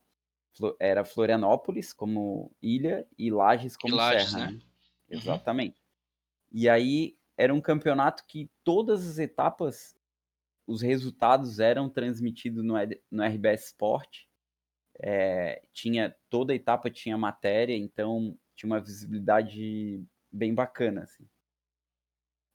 era 0.80 1.06
Florianópolis 1.06 1.94
como 1.94 2.52
ilha 2.62 3.06
e 3.16 3.30
Lages 3.30 3.78
como 3.78 3.94
e 3.94 3.98
Lages, 3.98 4.32
serra. 4.32 4.46
Né? 4.46 4.52
Né? 4.52 4.60
Uhum. 5.12 5.18
Exatamente. 5.18 5.82
E 6.52 6.68
aí 6.68 7.18
era 7.38 7.54
um 7.54 7.62
campeonato 7.62 8.26
que 8.28 8.50
todas 8.64 9.08
as 9.08 9.20
etapas 9.20 9.96
os 10.66 10.82
resultados 10.82 11.60
eram 11.60 11.90
transmitidos 11.90 12.64
no, 12.64 12.74
no 13.10 13.24
RBS 13.24 13.68
Sport. 13.68 14.26
É, 15.00 15.64
tinha 15.72 16.14
toda 16.30 16.54
etapa 16.54 16.90
tinha 16.90 17.18
matéria, 17.18 17.76
então 17.76 18.38
tinha 18.56 18.70
uma 18.70 18.82
visibilidade 18.82 20.04
bem 20.32 20.54
bacana. 20.54 21.04
Assim. 21.04 21.26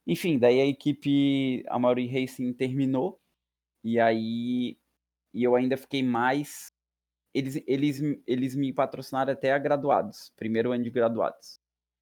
Enfim, 0.06 0.38
daí 0.38 0.60
a 0.60 0.66
equipe 0.66 1.64
a 1.68 1.78
Racing 1.78 2.52
terminou 2.52 3.18
e 3.82 3.98
aí 3.98 4.76
e 5.32 5.42
eu 5.42 5.56
ainda 5.56 5.76
fiquei 5.76 6.02
mais. 6.02 6.72
Eles, 7.32 7.62
eles, 7.66 8.00
eles 8.26 8.54
me 8.54 8.72
patrocinaram 8.74 9.32
até 9.32 9.52
a 9.52 9.58
graduados, 9.58 10.30
primeiro 10.36 10.72
ano 10.72 10.84
de 10.84 10.90
graduados. 10.90 11.58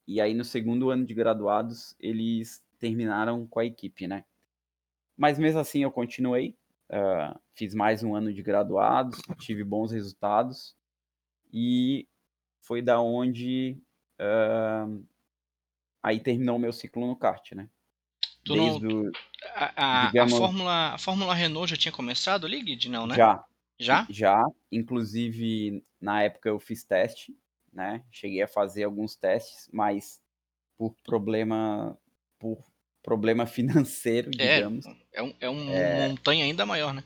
E 0.09 0.21
aí 0.21 0.35
no 0.35 0.45
segundo 0.45 0.91
ano 0.91 1.07
de 1.07 1.15
graduados 1.15 1.95
eles 2.01 2.61
terminaram 2.81 3.47
com 3.47 3.61
a 3.61 3.65
equipe, 3.65 4.09
né? 4.09 4.25
Mas 5.17 5.39
mesmo 5.39 5.61
assim 5.61 5.83
eu 5.83 5.93
continuei, 5.93 6.57
uh, 6.91 7.39
fiz 7.55 7.75
mais 7.75 8.03
um 8.03 8.15
ano 8.15 8.33
de 8.33 8.43
graduado, 8.43 9.17
tive 9.39 9.63
bons 9.63 9.93
resultados 9.93 10.75
e 11.53 12.09
foi 12.63 12.81
da 12.81 13.01
onde 13.01 13.79
uh, 14.19 15.07
aí 16.03 16.19
terminou 16.19 16.57
o 16.57 16.59
meu 16.59 16.73
ciclo 16.73 17.07
no 17.07 17.15
kart, 17.15 17.53
né? 17.53 17.69
Tu 18.43 18.55
Desde 18.55 18.87
não, 18.87 19.03
o, 19.03 19.13
a, 19.55 20.05
a, 20.05 20.07
digamos, 20.07 20.33
a, 20.33 20.39
Fórmula, 20.39 20.95
a 20.95 20.99
Fórmula 20.99 21.35
Renault 21.35 21.71
já 21.71 21.77
tinha 21.77 21.93
começado 21.93 22.47
ali, 22.47 22.63
Guide? 22.63 22.89
Não, 22.89 23.07
né? 23.07 23.15
Já. 23.15 23.45
Já? 23.79 24.07
Já. 24.09 24.47
Inclusive, 24.73 25.85
na 26.01 26.23
época 26.23 26.49
eu 26.49 26.59
fiz 26.59 26.83
teste, 26.83 27.37
né? 27.73 28.03
Cheguei 28.11 28.43
a 28.43 28.49
fazer 28.49 28.85
alguns 28.85 29.15
testes, 29.15 29.69
mas 29.73 30.21
por 30.77 30.95
problema, 31.05 31.99
por 32.39 32.65
problema 33.03 33.47
financeiro, 33.47 34.31
é, 34.39 34.57
digamos. 34.57 34.87
É 35.13 35.23
um, 35.23 35.35
é 35.41 35.51
um 35.51 35.71
é... 35.71 36.09
montanha 36.09 36.45
ainda 36.45 36.67
maior, 36.67 36.95
né? 36.95 37.05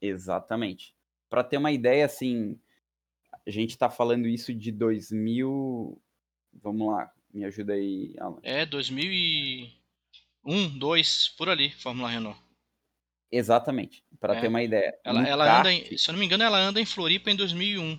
Exatamente. 0.00 0.94
Para 1.28 1.44
ter 1.44 1.56
uma 1.56 1.72
ideia, 1.72 2.04
assim, 2.04 2.60
a 3.46 3.50
gente 3.50 3.70
está 3.70 3.88
falando 3.88 4.26
isso 4.26 4.52
de 4.54 4.70
2000. 4.70 5.98
Vamos 6.54 6.92
lá, 6.92 7.10
me 7.32 7.44
ajuda 7.44 7.72
aí, 7.74 8.14
Alan. 8.18 8.40
É, 8.42 8.66
2001, 8.66 10.78
2, 10.78 11.28
por 11.30 11.48
ali, 11.48 11.70
Fórmula 11.70 12.10
Renault. 12.10 12.38
Exatamente, 13.30 14.04
para 14.20 14.36
é. 14.36 14.40
ter 14.42 14.48
uma 14.48 14.62
ideia. 14.62 14.94
Ela, 15.02 15.26
ela 15.26 15.46
kart... 15.46 15.60
anda, 15.60 15.72
em, 15.72 15.96
se 15.96 16.10
eu 16.10 16.12
não 16.12 16.20
me 16.20 16.26
engano, 16.26 16.44
ela 16.44 16.58
anda 16.58 16.78
em 16.78 16.84
Floripa 16.84 17.30
em 17.30 17.36
2001. 17.36 17.98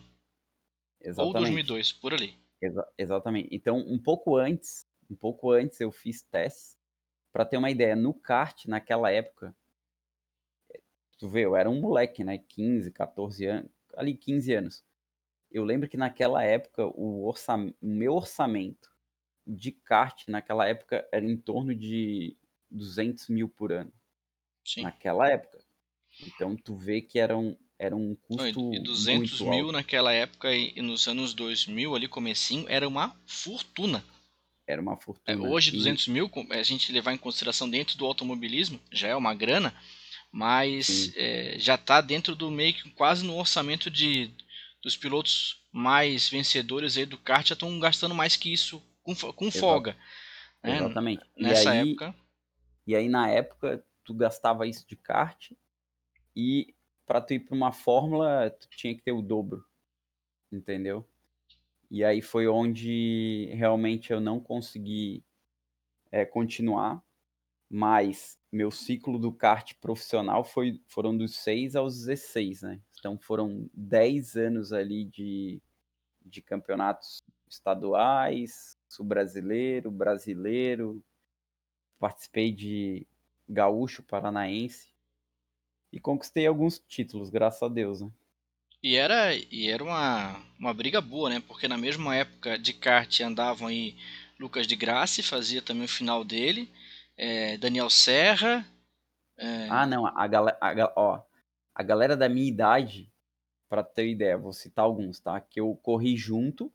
Exatamente. 1.02 1.36
Ou 1.36 1.42
2002, 1.42 1.92
por 1.94 2.14
ali. 2.14 2.38
Exa 2.62 2.88
exatamente. 2.98 3.50
Então, 3.52 3.80
um 3.80 3.98
pouco 3.98 4.38
antes, 4.38 4.86
um 5.10 5.16
pouco 5.16 5.52
antes 5.52 5.82
eu 5.82 5.92
fiz 5.92 6.22
testes 6.22 6.73
para 7.34 7.44
ter 7.44 7.58
uma 7.58 7.72
ideia, 7.72 7.96
no 7.96 8.14
kart, 8.14 8.66
naquela 8.68 9.12
época, 9.12 9.56
tu 11.18 11.28
vê, 11.28 11.44
eu 11.46 11.56
era 11.56 11.68
um 11.70 11.82
moleque, 11.82 12.24
né? 12.24 12.38
15, 12.38 12.92
14 12.92 13.46
anos, 13.48 13.72
ali 13.98 14.16
15 14.16 14.54
anos. 14.54 14.86
Eu 15.52 15.66
lembro 15.66 15.90
que 15.90 15.98
naquela 15.98 16.44
época 16.44 16.86
o, 16.86 17.26
orçam, 17.26 17.74
o 17.82 17.88
meu 17.88 18.14
orçamento 18.14 18.90
de 19.46 19.72
kart 19.72 20.28
naquela 20.28 20.68
época 20.68 21.08
era 21.12 21.26
em 21.26 21.36
torno 21.36 21.76
de 21.76 22.38
200 22.70 23.28
mil 23.30 23.50
por 23.50 23.72
ano. 23.72 23.92
Sim. 24.64 24.84
Naquela 24.84 25.30
época. 25.30 25.60
Então 26.28 26.56
tu 26.56 26.76
vê 26.76 27.02
que 27.02 27.20
era 27.20 27.36
um, 27.36 27.58
era 27.78 27.96
um 27.96 28.16
custo 28.16 28.74
E 28.74 28.80
200 28.80 29.42
muito 29.42 29.50
mil 29.52 29.66
alto. 29.66 29.72
naquela 29.74 30.14
época 30.14 30.54
e 30.54 30.74
e 30.76 30.82
nos 30.82 31.08
anos 31.08 31.34
2000, 31.34 31.96
ali 31.96 32.08
comecinho, 32.08 32.66
era 32.70 32.88
uma 32.88 33.20
fortuna. 33.26 34.04
Era 34.66 34.82
uma 34.82 34.94
É, 34.94 34.98
fortuna. 34.98 35.48
hoje, 35.48 35.72
E- 35.72 35.78
200 35.78 36.08
mil, 36.08 36.30
com- 36.30 36.48
a 36.50 36.64
gente 36.64 36.92
levar 36.92 37.14
em 37.14 37.18
consideração 37.18 37.70
dentro 37.70 37.98
do 37.98 38.06
automobilismo, 38.06 38.80
já 38.92 39.10
é 39.10 39.16
uma 39.16 39.34
grana, 39.34 39.74
mas 40.32 41.12
é, 41.16 41.56
já 41.60 41.76
está 41.76 42.02
dentro 42.02 42.36
do 42.36 42.50
meio 42.50 42.74
que 42.74 42.90
quase 42.92 43.26
no 43.26 43.36
orçamento 43.38 43.90
de, 43.92 44.34
dos 44.82 44.96
pilotos 44.98 45.62
mais 45.72 46.30
vencedores 46.30 46.98
aí 46.98 47.06
do 47.06 47.18
kart, 47.18 47.48
já 47.48 47.54
estão 47.54 47.78
gastando 47.80 48.16
mais 48.16 48.36
que 48.36 48.52
isso 48.52 48.82
com, 49.04 49.14
com 49.16 49.46
Exato. 49.48 49.60
folga. 49.60 49.98
né? 50.64 50.78
Exatamente. 50.78 51.24
Nessa 51.38 51.72
aí, 51.72 51.90
época, 51.90 52.16
E 52.88 52.96
aí, 52.96 53.10
na 53.10 53.30
época, 53.30 53.84
tu 54.04 54.14
gastava 54.14 54.66
isso 54.68 54.86
de 54.88 54.96
kart 54.96 55.52
e 56.36 56.74
para 57.06 57.20
tu 57.22 57.34
ir 57.34 57.40
para 57.40 57.56
uma 57.56 57.72
fórmula, 57.74 58.50
tu 58.50 58.68
tinha 58.70 58.96
que 58.96 59.02
ter 59.02 59.12
o 59.12 59.22
dobro, 59.22 59.66
entendeu? 60.52 61.08
E 61.94 62.04
aí 62.04 62.24
foi 62.24 62.48
onde 62.48 63.46
realmente 63.54 64.12
eu 64.12 64.20
não 64.20 64.40
consegui 64.40 65.24
é, 66.12 66.26
continuar, 66.26 67.04
mas 67.70 68.36
meu 68.52 68.72
ciclo 68.72 69.20
do 69.20 69.32
kart 69.32 69.76
profissional 69.80 70.44
foi, 70.44 70.82
foram 70.88 71.16
dos 71.16 71.36
6 71.36 71.76
aos 71.76 71.96
16, 72.00 72.64
né? 72.64 72.82
Então 72.98 73.16
foram 73.20 73.70
10 73.76 74.36
anos 74.36 74.74
ali 74.74 75.06
de, 75.06 75.62
de 76.26 76.42
campeonatos 76.42 77.22
estaduais, 77.48 78.76
sul-brasileiro, 78.90 79.92
brasileiro, 79.92 81.00
participei 82.00 82.52
de 82.52 83.06
gaúcho 83.48 84.02
paranaense 84.02 84.92
e 85.92 86.00
conquistei 86.00 86.48
alguns 86.48 86.80
títulos, 86.80 87.30
graças 87.30 87.62
a 87.62 87.68
Deus, 87.68 88.02
né? 88.02 88.12
E 88.84 88.96
era, 88.96 89.34
e 89.34 89.70
era 89.70 89.84
uma, 89.84 90.40
uma 90.60 90.74
briga 90.74 91.00
boa, 91.02 91.30
né? 91.30 91.40
Porque 91.48 91.68
na 91.68 91.78
mesma 91.78 92.16
época 92.16 92.58
de 92.60 92.74
kart 92.74 93.22
andavam 93.22 93.68
aí 93.68 93.96
Lucas 94.40 94.68
de 94.68 94.76
Grassi, 94.76 95.24
fazia 95.24 95.62
também 95.62 95.86
o 95.86 95.88
final 95.88 96.24
dele, 96.24 96.70
é, 97.16 97.58
Daniel 97.58 97.90
Serra, 97.90 98.66
é, 99.38 99.68
Ah, 99.70 99.86
não, 99.86 100.06
a 100.06 100.28
galera, 100.28 100.58
a, 100.62 100.94
ó, 100.96 101.24
a 101.74 101.84
galera 101.84 102.16
da 102.16 102.30
minha 102.30 102.48
idade, 102.48 103.12
para 103.70 103.84
ter 103.84 104.08
ideia, 104.10 104.38
vou 104.38 104.54
citar 104.54 104.86
alguns, 104.86 105.20
tá? 105.20 105.40
Que 105.42 105.60
eu 105.60 105.76
corri 105.84 106.16
junto 106.18 106.72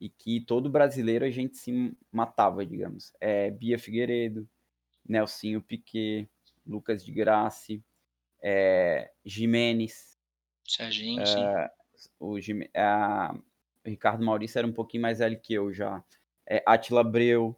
e 0.00 0.08
que 0.08 0.40
todo 0.40 0.70
brasileiro 0.70 1.24
a 1.24 1.30
gente 1.30 1.56
se 1.56 1.96
matava, 2.12 2.64
digamos. 2.66 3.12
É 3.20 3.50
Bia 3.50 3.78
Figueiredo, 3.78 4.48
Nelsinho 5.08 5.62
Piquet, 5.62 6.28
Lucas 6.66 7.04
de 7.04 7.12
Grassi, 7.12 7.82
é, 8.42 9.12
Jimenez, 9.24 10.11
Serginho, 10.66 11.26
sim. 11.26 11.44
o, 12.18 12.40
Jime- 12.40 12.70
a- 12.74 13.34
o 13.84 13.88
Ricardo 13.88 14.24
Maurício 14.24 14.58
era 14.58 14.66
um 14.66 14.72
pouquinho 14.72 15.02
mais 15.02 15.18
velho 15.18 15.38
que 15.40 15.54
eu 15.54 15.72
já. 15.72 16.02
É, 16.46 16.62
Atila 16.66 17.00
Abreu. 17.02 17.56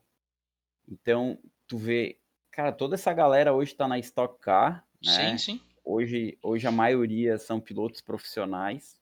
Então, 0.88 1.38
tu 1.66 1.78
vê, 1.78 2.18
cara, 2.50 2.72
toda 2.72 2.94
essa 2.94 3.12
galera 3.12 3.52
hoje 3.54 3.74
tá 3.74 3.86
na 3.88 3.98
Stock 3.98 4.38
Car, 4.40 4.86
né? 5.02 5.36
Sim, 5.36 5.38
sim. 5.38 5.60
Hoje, 5.84 6.38
hoje 6.42 6.66
a 6.66 6.70
maioria 6.72 7.38
são 7.38 7.60
pilotos 7.60 8.00
profissionais. 8.00 9.00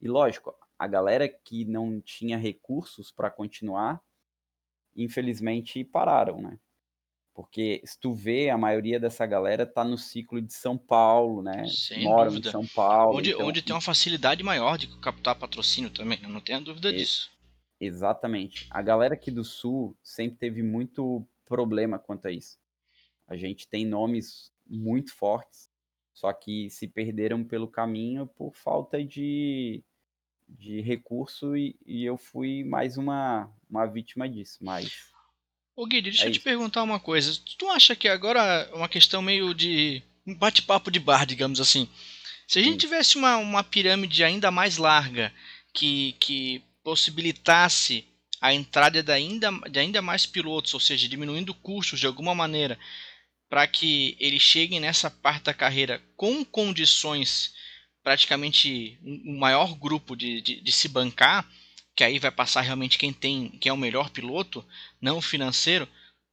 E 0.00 0.08
lógico, 0.08 0.54
a 0.78 0.86
galera 0.86 1.28
que 1.28 1.64
não 1.64 2.00
tinha 2.00 2.36
recursos 2.38 3.10
para 3.10 3.30
continuar, 3.30 4.02
infelizmente 4.96 5.84
pararam, 5.84 6.40
né? 6.40 6.58
Porque 7.34 7.80
se 7.84 7.98
tu 7.98 8.12
vê, 8.12 8.50
a 8.50 8.58
maioria 8.58 8.98
dessa 9.00 9.24
galera 9.24 9.64
tá 9.64 9.84
no 9.84 9.96
ciclo 9.96 10.40
de 10.42 10.52
São 10.52 10.76
Paulo, 10.76 11.42
né? 11.42 11.66
Sem 11.68 12.04
dúvida. 12.04 12.48
em 12.48 12.52
São 12.52 12.66
Paulo. 12.66 13.16
Onde, 13.18 13.30
então- 13.30 13.46
onde 13.46 13.62
tem 13.62 13.74
uma 13.74 13.80
facilidade 13.80 14.42
maior 14.42 14.76
de 14.76 14.88
captar 14.98 15.34
patrocínio 15.38 15.90
também, 15.90 16.20
né? 16.20 16.28
não 16.28 16.40
tenha 16.40 16.60
dúvida 16.60 16.90
E- 16.90 16.96
disso. 16.96 17.30
Exatamente. 17.80 18.66
A 18.70 18.82
galera 18.82 19.14
aqui 19.14 19.30
do 19.30 19.42
Sul 19.44 19.96
sempre 20.02 20.36
teve 20.38 20.62
muito 20.62 21.26
problema 21.46 21.98
quanto 21.98 22.26
a 22.26 22.30
isso. 22.30 22.58
A 23.26 23.36
gente 23.36 23.66
tem 23.66 23.86
nomes 23.86 24.52
muito 24.66 25.14
fortes, 25.14 25.68
só 26.12 26.30
que 26.32 26.68
se 26.68 26.86
perderam 26.86 27.42
pelo 27.42 27.66
caminho 27.66 28.26
por 28.26 28.54
falta 28.54 29.02
de, 29.02 29.82
de 30.48 30.80
recurso 30.82 31.56
e, 31.56 31.74
e 31.86 32.04
eu 32.04 32.18
fui 32.18 32.64
mais 32.64 32.98
uma, 32.98 33.50
uma 33.68 33.86
vítima 33.86 34.28
disso. 34.28 34.58
Mas 34.60 35.09
Ô 35.80 35.86
Guide, 35.86 36.10
deixa 36.10 36.26
É 36.26 36.28
eu 36.28 36.32
te 36.32 36.40
perguntar 36.40 36.82
uma 36.82 37.00
coisa. 37.00 37.40
Tu 37.56 37.66
acha 37.70 37.96
que 37.96 38.06
agora 38.06 38.68
é 38.70 38.74
uma 38.74 38.86
questão 38.86 39.22
meio 39.22 39.54
de 39.54 40.02
um 40.26 40.34
bate-papo 40.34 40.90
de 40.90 41.00
bar, 41.00 41.24
digamos 41.24 41.58
assim. 41.58 41.88
Se 42.46 42.58
a 42.58 42.62
gente 42.62 42.72
Sim. 42.72 42.78
tivesse 42.80 43.16
uma, 43.16 43.38
uma 43.38 43.64
pirâmide 43.64 44.22
ainda 44.22 44.50
mais 44.50 44.76
larga 44.76 45.32
que, 45.72 46.14
que 46.20 46.62
possibilitasse 46.84 48.04
a 48.42 48.52
entrada 48.52 49.02
de 49.02 49.10
ainda, 49.10 49.50
de 49.70 49.78
ainda 49.78 50.02
mais 50.02 50.26
pilotos, 50.26 50.74
ou 50.74 50.80
seja, 50.80 51.08
diminuindo 51.08 51.54
custos 51.54 51.98
de 51.98 52.06
alguma 52.06 52.34
maneira, 52.34 52.78
para 53.48 53.66
que 53.66 54.18
eles 54.20 54.42
cheguem 54.42 54.80
nessa 54.80 55.10
parte 55.10 55.44
da 55.44 55.54
carreira 55.54 56.02
com 56.14 56.44
condições 56.44 57.54
praticamente 58.02 58.98
um, 59.02 59.32
um 59.32 59.38
maior 59.38 59.74
grupo 59.74 60.14
de, 60.14 60.42
de, 60.42 60.60
de 60.60 60.72
se 60.72 60.88
bancar, 60.88 61.50
que 62.00 62.04
aí 62.04 62.18
vai 62.18 62.30
passar 62.30 62.62
realmente 62.62 62.96
quem 62.96 63.12
tem, 63.12 63.50
quem 63.58 63.68
é 63.68 63.72
o 63.74 63.76
melhor 63.76 64.08
piloto, 64.08 64.64
não 65.02 65.18
o 65.18 65.20
financeiro. 65.20 65.86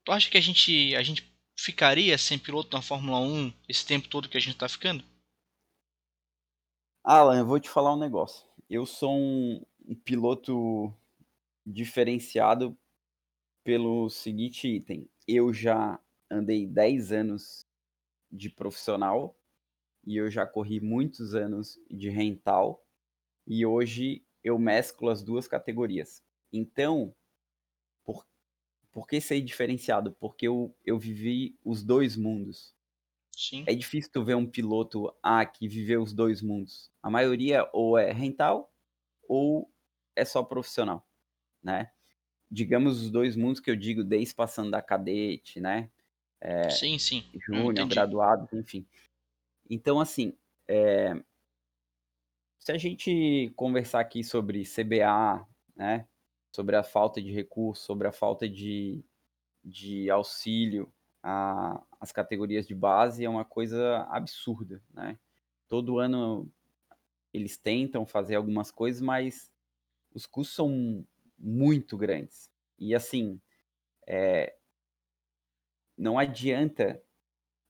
Tu 0.05 0.13
acha 0.13 0.31
que 0.31 0.37
a 0.37 0.41
gente, 0.41 0.95
a 0.95 1.03
gente 1.03 1.29
ficaria 1.59 2.17
sem 2.17 2.39
piloto 2.39 2.73
na 2.73 2.81
Fórmula 2.81 3.19
1 3.19 3.51
esse 3.67 3.85
tempo 3.85 4.07
todo 4.07 4.29
que 4.29 4.37
a 4.37 4.39
gente 4.39 4.53
está 4.53 4.69
ficando? 4.69 5.03
Alan, 7.03 7.39
eu 7.39 7.45
vou 7.45 7.59
te 7.59 7.69
falar 7.69 7.93
um 7.93 7.99
negócio. 7.99 8.47
Eu 8.69 8.85
sou 8.85 9.13
um, 9.13 9.61
um 9.85 9.93
piloto 9.93 10.93
diferenciado 11.65 12.73
pelo 13.61 14.09
seguinte 14.09 14.69
item. 14.69 15.09
Eu 15.27 15.53
já 15.53 15.99
andei 16.31 16.65
10 16.65 17.11
anos 17.11 17.65
de 18.31 18.49
profissional 18.49 19.37
e 20.05 20.15
eu 20.15 20.31
já 20.31 20.47
corri 20.47 20.79
muitos 20.79 21.35
anos 21.35 21.77
de 21.91 22.07
rental 22.07 22.81
e 23.45 23.65
hoje 23.65 24.25
eu 24.47 24.57
mesclo 24.57 25.09
as 25.09 25.21
duas 25.21 25.47
categorias. 25.47 26.23
Então, 26.51 27.13
por, 28.03 28.25
por 28.91 29.05
que 29.05 29.19
ser 29.19 29.41
diferenciado? 29.41 30.13
Porque 30.13 30.47
eu, 30.47 30.75
eu 30.85 30.97
vivi 30.97 31.57
os 31.63 31.83
dois 31.83 32.15
mundos. 32.15 32.73
Sim. 33.35 33.63
É 33.67 33.75
difícil 33.75 34.11
tu 34.11 34.23
ver 34.23 34.35
um 34.35 34.49
piloto 34.49 35.13
A 35.21 35.45
que 35.45 35.67
viveu 35.67 36.01
os 36.01 36.13
dois 36.13 36.41
mundos. 36.41 36.89
A 37.03 37.09
maioria 37.09 37.69
ou 37.73 37.97
é 37.97 38.11
rental 38.11 38.73
ou 39.27 39.69
é 40.15 40.23
só 40.23 40.41
profissional, 40.41 41.05
né? 41.61 41.91
Digamos 42.49 43.01
os 43.01 43.11
dois 43.11 43.35
mundos 43.35 43.59
que 43.59 43.69
eu 43.69 43.75
digo, 43.75 44.03
desde 44.03 44.33
passando 44.33 44.71
da 44.71 44.81
cadete, 44.81 45.59
né? 45.59 45.91
sim, 46.69 46.97
sim. 46.97 47.29
Hum, 47.35 47.39
Júnior, 47.41 47.87
graduado, 47.87 48.47
enfim. 48.57 48.87
Então, 49.69 49.99
assim, 49.99 50.33
é, 50.67 51.21
se 52.67 52.73
a 52.73 52.77
gente 52.77 53.49
conversar 53.55 54.01
aqui 54.01 54.25
sobre 54.25 54.65
CBA, 54.65 55.47
né? 55.73 56.05
Sobre 56.51 56.75
a 56.75 56.83
falta 56.83 57.21
de 57.21 57.31
recursos, 57.31 57.85
sobre 57.85 58.09
a 58.09 58.11
falta 58.11 58.49
de, 58.49 59.01
de 59.63 60.09
auxílio 60.09 60.91
às 61.23 62.11
categorias 62.11 62.67
de 62.67 62.75
base, 62.75 63.23
é 63.23 63.29
uma 63.29 63.45
coisa 63.45 64.05
absurda, 64.09 64.83
né? 64.93 65.17
Todo 65.69 65.97
ano 65.97 66.51
eles 67.33 67.57
tentam 67.57 68.05
fazer 68.05 68.35
algumas 68.35 68.69
coisas, 68.69 69.01
mas 69.01 69.49
os 70.13 70.25
custos 70.25 70.57
são 70.57 71.07
muito 71.39 71.95
grandes. 71.95 72.51
E 72.77 72.93
assim, 72.93 73.39
é, 74.05 74.53
não 75.97 76.19
adianta 76.19 77.01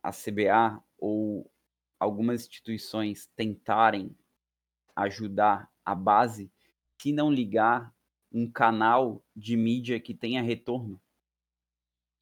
a 0.02 0.10
CBA 0.12 0.84
ou 0.98 1.48
algumas 2.00 2.42
instituições 2.42 3.28
tentarem 3.36 4.18
ajudar 4.98 5.72
a 5.86 5.96
base 5.96 6.52
se 7.00 7.12
não 7.12 7.32
ligar 7.32 7.94
um 8.32 8.50
canal 8.50 9.24
de 9.36 9.56
mídia 9.56 10.00
que 10.00 10.14
tenha 10.14 10.42
retorno. 10.42 11.00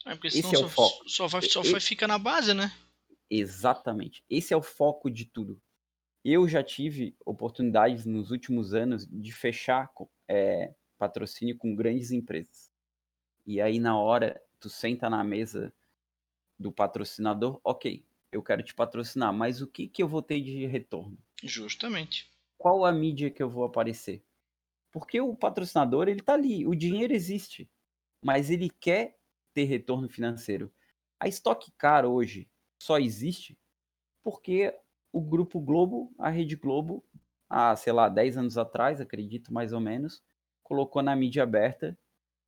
É, 0.05 0.13
porque 0.13 0.27
Esse 0.27 0.41
senão 0.41 0.53
é 0.53 0.65
o 0.65 0.69
só, 0.69 0.69
foco. 0.69 1.09
só 1.09 1.27
vai, 1.27 1.41
só 1.41 1.61
vai 1.63 1.79
ficar 1.79 2.07
na 2.07 2.19
base, 2.19 2.53
né? 2.53 2.71
Exatamente. 3.29 4.23
Esse 4.29 4.53
é 4.53 4.57
o 4.57 4.61
foco 4.61 5.09
de 5.09 5.25
tudo. 5.25 5.59
Eu 6.23 6.47
já 6.47 6.63
tive 6.63 7.15
oportunidades 7.25 8.05
nos 8.05 8.29
últimos 8.29 8.73
anos 8.73 9.07
de 9.07 9.31
fechar 9.31 9.91
é, 10.27 10.73
patrocínio 10.97 11.57
com 11.57 11.75
grandes 11.75 12.11
empresas. 12.11 12.71
E 13.45 13.61
aí, 13.61 13.79
na 13.79 13.97
hora, 13.97 14.41
tu 14.59 14.69
senta 14.69 15.09
na 15.09 15.23
mesa 15.23 15.73
do 16.57 16.71
patrocinador, 16.71 17.59
ok, 17.63 18.03
eu 18.31 18.41
quero 18.41 18.63
te 18.63 18.73
patrocinar, 18.73 19.33
mas 19.33 19.61
o 19.61 19.67
que, 19.67 19.87
que 19.87 20.01
eu 20.01 20.07
vou 20.07 20.21
ter 20.21 20.41
de 20.41 20.65
retorno? 20.65 21.17
Justamente. 21.43 22.29
Qual 22.57 22.85
a 22.85 22.91
mídia 22.91 23.29
que 23.29 23.41
eu 23.41 23.49
vou 23.49 23.63
aparecer? 23.63 24.23
Porque 24.91 25.19
o 25.19 25.35
patrocinador, 25.35 26.07
ele 26.07 26.21
tá 26.21 26.33
ali, 26.33 26.65
o 26.65 26.73
dinheiro 26.73 27.13
existe, 27.13 27.69
mas 28.23 28.49
ele 28.49 28.69
quer 28.69 29.17
ter 29.53 29.65
retorno 29.65 30.07
financeiro. 30.07 30.71
A 31.19 31.27
Stock 31.27 31.71
Car 31.77 32.05
hoje 32.05 32.49
só 32.81 32.97
existe 32.97 33.57
porque 34.23 34.73
o 35.11 35.21
Grupo 35.21 35.59
Globo, 35.59 36.13
a 36.17 36.29
Rede 36.29 36.55
Globo, 36.55 37.03
há, 37.49 37.75
sei 37.75 37.93
lá, 37.93 38.09
10 38.09 38.37
anos 38.37 38.57
atrás, 38.57 38.99
acredito 38.99 39.53
mais 39.53 39.71
ou 39.71 39.79
menos, 39.79 40.23
colocou 40.63 41.01
na 41.01 41.15
mídia 41.15 41.43
aberta 41.43 41.97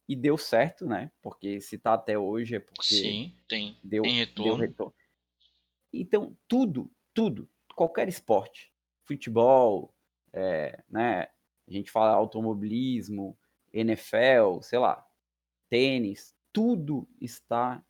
e 0.08 0.15
deu 0.15 0.38
certo, 0.38 0.86
né? 0.86 1.12
Porque 1.22 1.62
se 1.62 1.78
tá 1.78 1.93
até 1.93 2.17
hoje 2.17 2.56
é 2.56 2.60
porque 2.60 2.84
Sim, 2.84 3.36
tem, 3.48 3.78
deu, 3.84 4.04
tem 4.04 4.15
retorno. 4.15 4.43
deu 4.43 4.56
retorno. 4.56 4.93
Então, 5.93 6.36
tudo, 6.48 6.91
tudo, 7.13 7.50
qualquer 7.76 8.08
esporte, 8.08 8.72
futebol, 9.04 9.93
é, 10.34 10.84
né? 10.90 11.28
A 11.68 11.72
gente 11.72 11.92
fala 11.92 12.12
automobilismo, 12.12 13.38
NFL, 13.74 14.62
sei 14.62 14.80
lá, 14.80 15.06
tênis, 15.70 16.36
tudo 16.54 17.08
está 17.20 17.84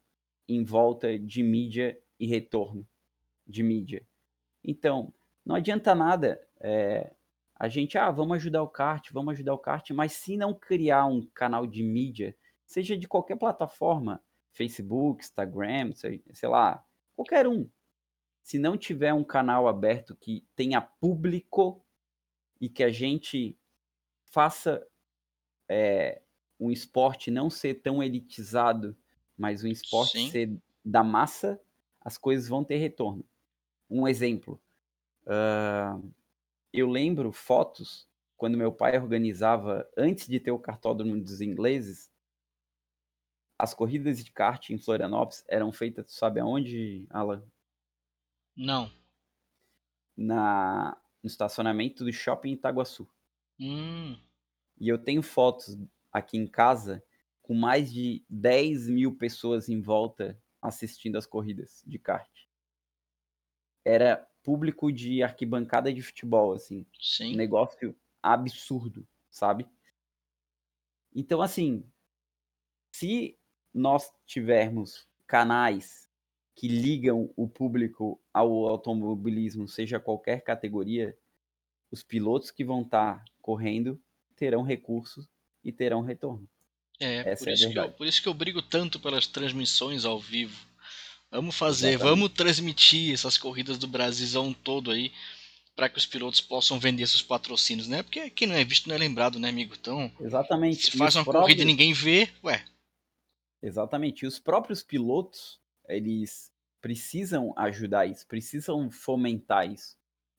em 0.48 0.64
volta 0.64 1.18
de 1.18 1.44
mídia 1.44 2.00
e 2.20 2.26
retorno 2.26 2.88
de 3.46 3.62
mídia. 3.64 4.06
Então, 4.64 5.14
não 5.46 5.56
adianta 5.56 5.94
nada 5.94 6.42
é, 6.60 7.14
a 7.56 7.68
gente, 7.68 7.98
ah, 7.98 8.12
vamos 8.12 8.38
ajudar 8.38 8.62
o 8.62 8.68
kart, 8.68 9.10
vamos 9.12 9.34
ajudar 9.34 9.54
o 9.54 9.60
kart, 9.60 9.90
mas 9.92 10.14
se 10.14 10.38
não 10.38 10.54
criar 10.54 11.06
um 11.06 11.26
canal 11.34 11.66
de 11.66 11.84
mídia, 11.84 12.36
seja 12.66 12.98
de 12.98 13.08
qualquer 13.08 13.38
plataforma, 13.38 14.22
Facebook, 14.52 15.24
Instagram, 15.24 15.94
sei, 15.94 16.24
sei 16.34 16.50
lá, 16.50 16.84
qualquer 17.16 17.48
um, 17.48 17.70
se 18.44 18.60
não 18.60 18.78
tiver 18.78 19.14
um 19.14 19.24
canal 19.24 19.68
aberto 19.68 20.16
que 20.16 20.46
tenha 20.56 20.82
público 20.82 21.84
e 22.60 22.70
que 22.70 22.84
a 22.84 22.90
gente 22.90 23.58
faça 24.26 24.86
é, 25.70 26.22
um 26.60 26.72
esporte 26.72 27.30
não 27.30 27.50
ser 27.50 27.76
tão 27.76 28.02
elitizado, 28.02 28.96
mas 29.38 29.64
um 29.64 29.68
esporte 29.68 30.20
Sim. 30.20 30.32
ser 30.32 30.58
da 30.84 31.04
massa, 31.04 31.60
as 32.02 32.18
coisas 32.18 32.48
vão 32.48 32.64
ter 32.64 32.78
retorno. 32.78 33.26
Um 33.90 34.08
exemplo. 34.08 34.62
Uh, 35.24 36.12
eu 36.74 36.90
lembro 36.90 37.32
fotos 37.32 38.08
quando 38.38 38.58
meu 38.58 38.72
pai 38.72 38.98
organizava, 38.98 39.90
antes 39.98 40.28
de 40.28 40.40
ter 40.40 40.52
o 40.52 40.60
cartódromo 40.60 41.20
dos 41.20 41.42
ingleses, 41.42 42.10
as 43.58 43.74
corridas 43.74 44.24
de 44.24 44.32
kart 44.32 44.70
em 44.70 44.78
Florianópolis 44.78 45.44
eram 45.48 45.72
feitas, 45.72 46.14
sabe 46.14 46.40
aonde, 46.40 47.06
Alan? 47.10 47.44
Não. 48.56 48.92
Na, 50.16 50.96
no 51.28 51.32
estacionamento 51.32 52.06
do 52.06 52.14
shopping 52.14 52.54
Itaguaçu. 52.54 53.08
Hum. 53.60 54.18
E 54.80 54.88
eu 54.88 54.98
tenho 54.98 55.22
fotos 55.22 55.78
aqui 56.12 56.38
em 56.38 56.48
casa 56.48 57.04
com 57.42 57.54
mais 57.54 57.92
de 57.92 58.24
10 58.30 58.88
mil 58.88 59.16
pessoas 59.16 59.68
em 59.68 59.82
volta 59.82 60.42
assistindo 60.62 61.18
as 61.18 61.26
corridas 61.26 61.84
de 61.86 62.00
kart. 62.00 62.32
Era 63.84 64.26
público 64.42 64.92
de 64.92 65.22
arquibancada 65.22 65.94
de 65.94 66.02
futebol, 66.02 66.54
assim. 66.54 66.86
Sim. 67.00 67.34
Um 67.34 67.38
negócio 67.38 67.96
absurdo, 68.24 69.06
sabe? 69.30 69.68
Então, 71.14 71.42
assim, 71.42 71.86
se 72.92 73.38
nós 73.74 74.14
tivermos 74.26 75.08
canais 75.26 76.07
que 76.58 76.68
ligam 76.68 77.32
o 77.38 77.48
público 77.48 78.20
ao 78.34 78.68
automobilismo, 78.68 79.68
seja 79.68 80.00
qualquer 80.00 80.42
categoria, 80.42 81.16
os 81.92 82.02
pilotos 82.02 82.50
que 82.50 82.66
vão 82.66 82.82
estar 82.82 83.20
tá 83.20 83.26
correndo 83.40 84.02
terão 84.36 84.64
recursos 84.64 85.30
e 85.64 85.72
terão 85.72 86.02
retorno. 86.02 86.50
É, 87.00 87.30
Essa 87.30 87.44
por, 87.44 87.50
é 87.52 87.54
isso 87.54 87.70
que 87.70 87.80
eu, 87.80 87.92
por 87.92 88.08
isso 88.08 88.22
que 88.24 88.28
eu 88.28 88.34
brigo 88.34 88.62
tanto 88.64 89.00
pelas 89.00 89.28
transmissões 89.28 90.04
ao 90.04 90.20
vivo. 90.20 90.68
Vamos 91.30 91.56
fazer, 91.56 91.90
Exatamente. 91.90 92.10
vamos 92.10 92.30
transmitir 92.34 93.14
essas 93.14 93.38
corridas 93.38 93.78
do 93.78 93.88
Brasilzão 93.88 94.52
todo 94.52 94.90
aí 94.90 95.14
para 95.76 95.88
que 95.88 96.00
os 96.00 96.08
pilotos 96.08 96.42
possam 96.42 96.80
vender 96.80 97.06
seus 97.06 97.22
patrocínios, 97.22 97.88
né? 97.88 98.02
Porque 98.02 98.32
quem 98.32 98.48
não 98.48 98.56
é 98.56 98.64
visto 98.64 98.90
não 98.90 98.96
é 98.96 98.98
lembrado, 98.98 99.38
né, 99.38 99.50
amigo? 99.50 99.76
Então, 99.80 100.12
Exatamente. 100.20 100.90
se 100.90 100.98
faz 100.98 101.16
uma 101.16 101.24
próprios... 101.24 101.44
corrida 101.44 101.62
e 101.62 101.66
ninguém 101.66 101.94
vê, 101.94 102.30
ué. 102.44 102.66
Exatamente. 103.62 104.24
E 104.26 104.28
os 104.28 104.40
próprios 104.40 104.82
pilotos, 104.82 105.60
eles 105.88 106.52
precisam 106.82 107.54
ajudar 107.58 108.06
isso, 108.06 108.26
precisam 108.28 108.90
fomentar 108.92 109.70
isso. 109.70 109.96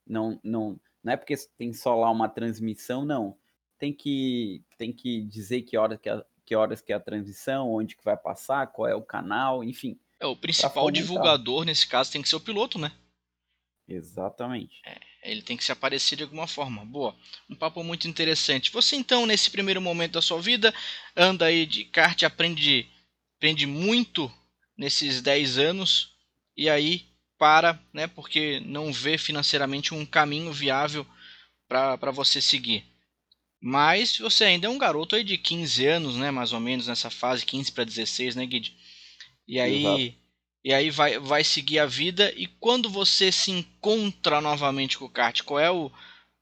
Não, 0.07 0.41
não, 0.43 0.81
não 1.03 1.13
é 1.13 1.17
porque 1.17 1.35
tem 1.57 1.73
só 1.73 1.95
lá 1.95 2.11
uma 2.11 2.29
transmissão, 2.29 3.05
não. 3.05 3.37
Tem 3.79 3.93
que, 3.93 4.63
tem 4.77 4.93
que 4.93 5.23
dizer 5.23 5.63
que 5.63 5.77
horas 5.77 5.99
que, 6.01 6.09
a, 6.09 6.25
que 6.45 6.57
horas 6.57 6.81
que 6.81 6.93
é 6.93 6.97
a 6.97 7.01
transmissão, 7.01 7.71
onde 7.71 7.97
que 7.97 8.05
vai 8.05 8.17
passar, 8.17 8.67
qual 8.69 8.89
é 8.89 8.95
o 8.95 9.03
canal, 9.03 9.63
enfim. 9.63 9.99
É, 10.21 10.27
o 10.27 10.37
principal 10.37 10.91
divulgador 10.91 11.65
nesse 11.65 11.87
caso 11.87 12.11
tem 12.11 12.23
que 12.23 12.29
ser 12.29 12.37
o 12.37 12.41
piloto, 12.41 12.79
né? 12.79 12.93
Exatamente. 13.87 14.81
É, 14.85 14.99
ele 15.23 15.43
tem 15.43 15.57
que 15.57 15.65
se 15.65 15.73
aparecer 15.73 16.17
de 16.17 16.23
alguma 16.23 16.47
forma. 16.47 16.85
Boa. 16.85 17.17
Um 17.49 17.55
papo 17.55 17.83
muito 17.83 18.09
interessante. 18.09 18.71
Você 18.73 18.97
então, 18.97 19.25
nesse 19.25 19.51
primeiro 19.51 19.81
momento 19.81 20.13
da 20.13 20.23
sua 20.23 20.41
vida, 20.41 20.75
anda 21.17 21.47
aí 21.47 21.65
de 21.65 21.85
kart, 21.85 22.23
aprende, 22.23 22.91
aprende 23.37 23.67
muito 23.67 24.31
nesses 24.79 25.21
10 25.21 25.59
anos 25.59 26.13
e 26.57 26.71
aí 26.71 27.09
para, 27.37 27.79
né? 27.93 28.07
Porque 28.07 28.61
não 28.61 28.93
vê 28.93 29.19
financeiramente 29.19 29.93
um 29.93 30.07
caminho 30.07 30.53
viável 30.53 31.05
para 31.69 32.11
você 32.11 32.41
seguir. 32.41 32.85
Mas 33.61 34.19
você 34.19 34.45
ainda 34.45 34.69
é 34.69 34.71
um 34.71 34.79
garoto 34.79 35.17
aí 35.17 35.25
de 35.25 35.37
15 35.37 35.87
anos, 35.87 36.17
né? 36.17 36.31
Mais 36.31 36.53
ou 36.53 36.61
menos 36.61 36.87
nessa 36.87 37.11
fase, 37.11 37.45
15 37.45 37.73
para 37.73 37.85
16, 37.85 38.37
né, 38.37 38.47
Guide? 38.47 38.77
E 39.47 39.61
aí, 39.61 39.81
Exato. 39.81 40.19
e 40.65 40.73
aí 40.73 40.91
vai, 40.91 41.19
vai 41.19 41.43
seguir 41.43 41.81
a 41.81 41.87
vida. 41.87 42.33
E 42.37 42.47
quando 42.47 42.89
você 42.89 43.33
se 43.33 43.51
encontra 43.51 44.41
novamente 44.41 44.97
com 44.97 45.07
o 45.07 45.11
kart, 45.11 45.43
qual 45.43 45.59
é 45.59 45.71
o, 45.71 45.91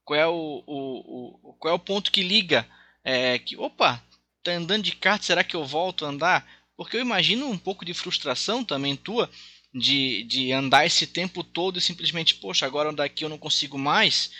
qual 0.04 0.20
é 0.20 0.26
o, 0.26 0.62
o, 0.66 1.50
o 1.50 1.54
qual 1.54 1.72
é 1.72 1.74
o 1.74 1.80
ponto 1.80 2.12
que 2.12 2.22
liga? 2.22 2.66
É, 3.02 3.38
que, 3.38 3.56
opa, 3.56 4.02
tá 4.42 4.52
andando 4.52 4.82
de 4.82 4.92
kart, 4.92 5.22
será 5.22 5.42
que 5.42 5.56
eu 5.56 5.64
volto 5.64 6.04
a 6.04 6.08
andar? 6.08 6.46
Porque 6.76 6.96
eu 6.96 7.00
imagino 7.00 7.48
um 7.48 7.58
pouco 7.58 7.84
de 7.84 7.94
frustração 7.94 8.64
também 8.64 8.94
tua 8.94 9.30
de, 9.72 10.24
de 10.24 10.52
andar 10.52 10.86
esse 10.86 11.06
tempo 11.06 11.42
todo 11.44 11.78
e 11.78 11.82
simplesmente, 11.82 12.36
poxa, 12.36 12.66
agora 12.66 12.92
daqui 12.92 13.24
eu 13.24 13.28
não 13.28 13.38
consigo 13.38 13.78
mais. 13.78 14.30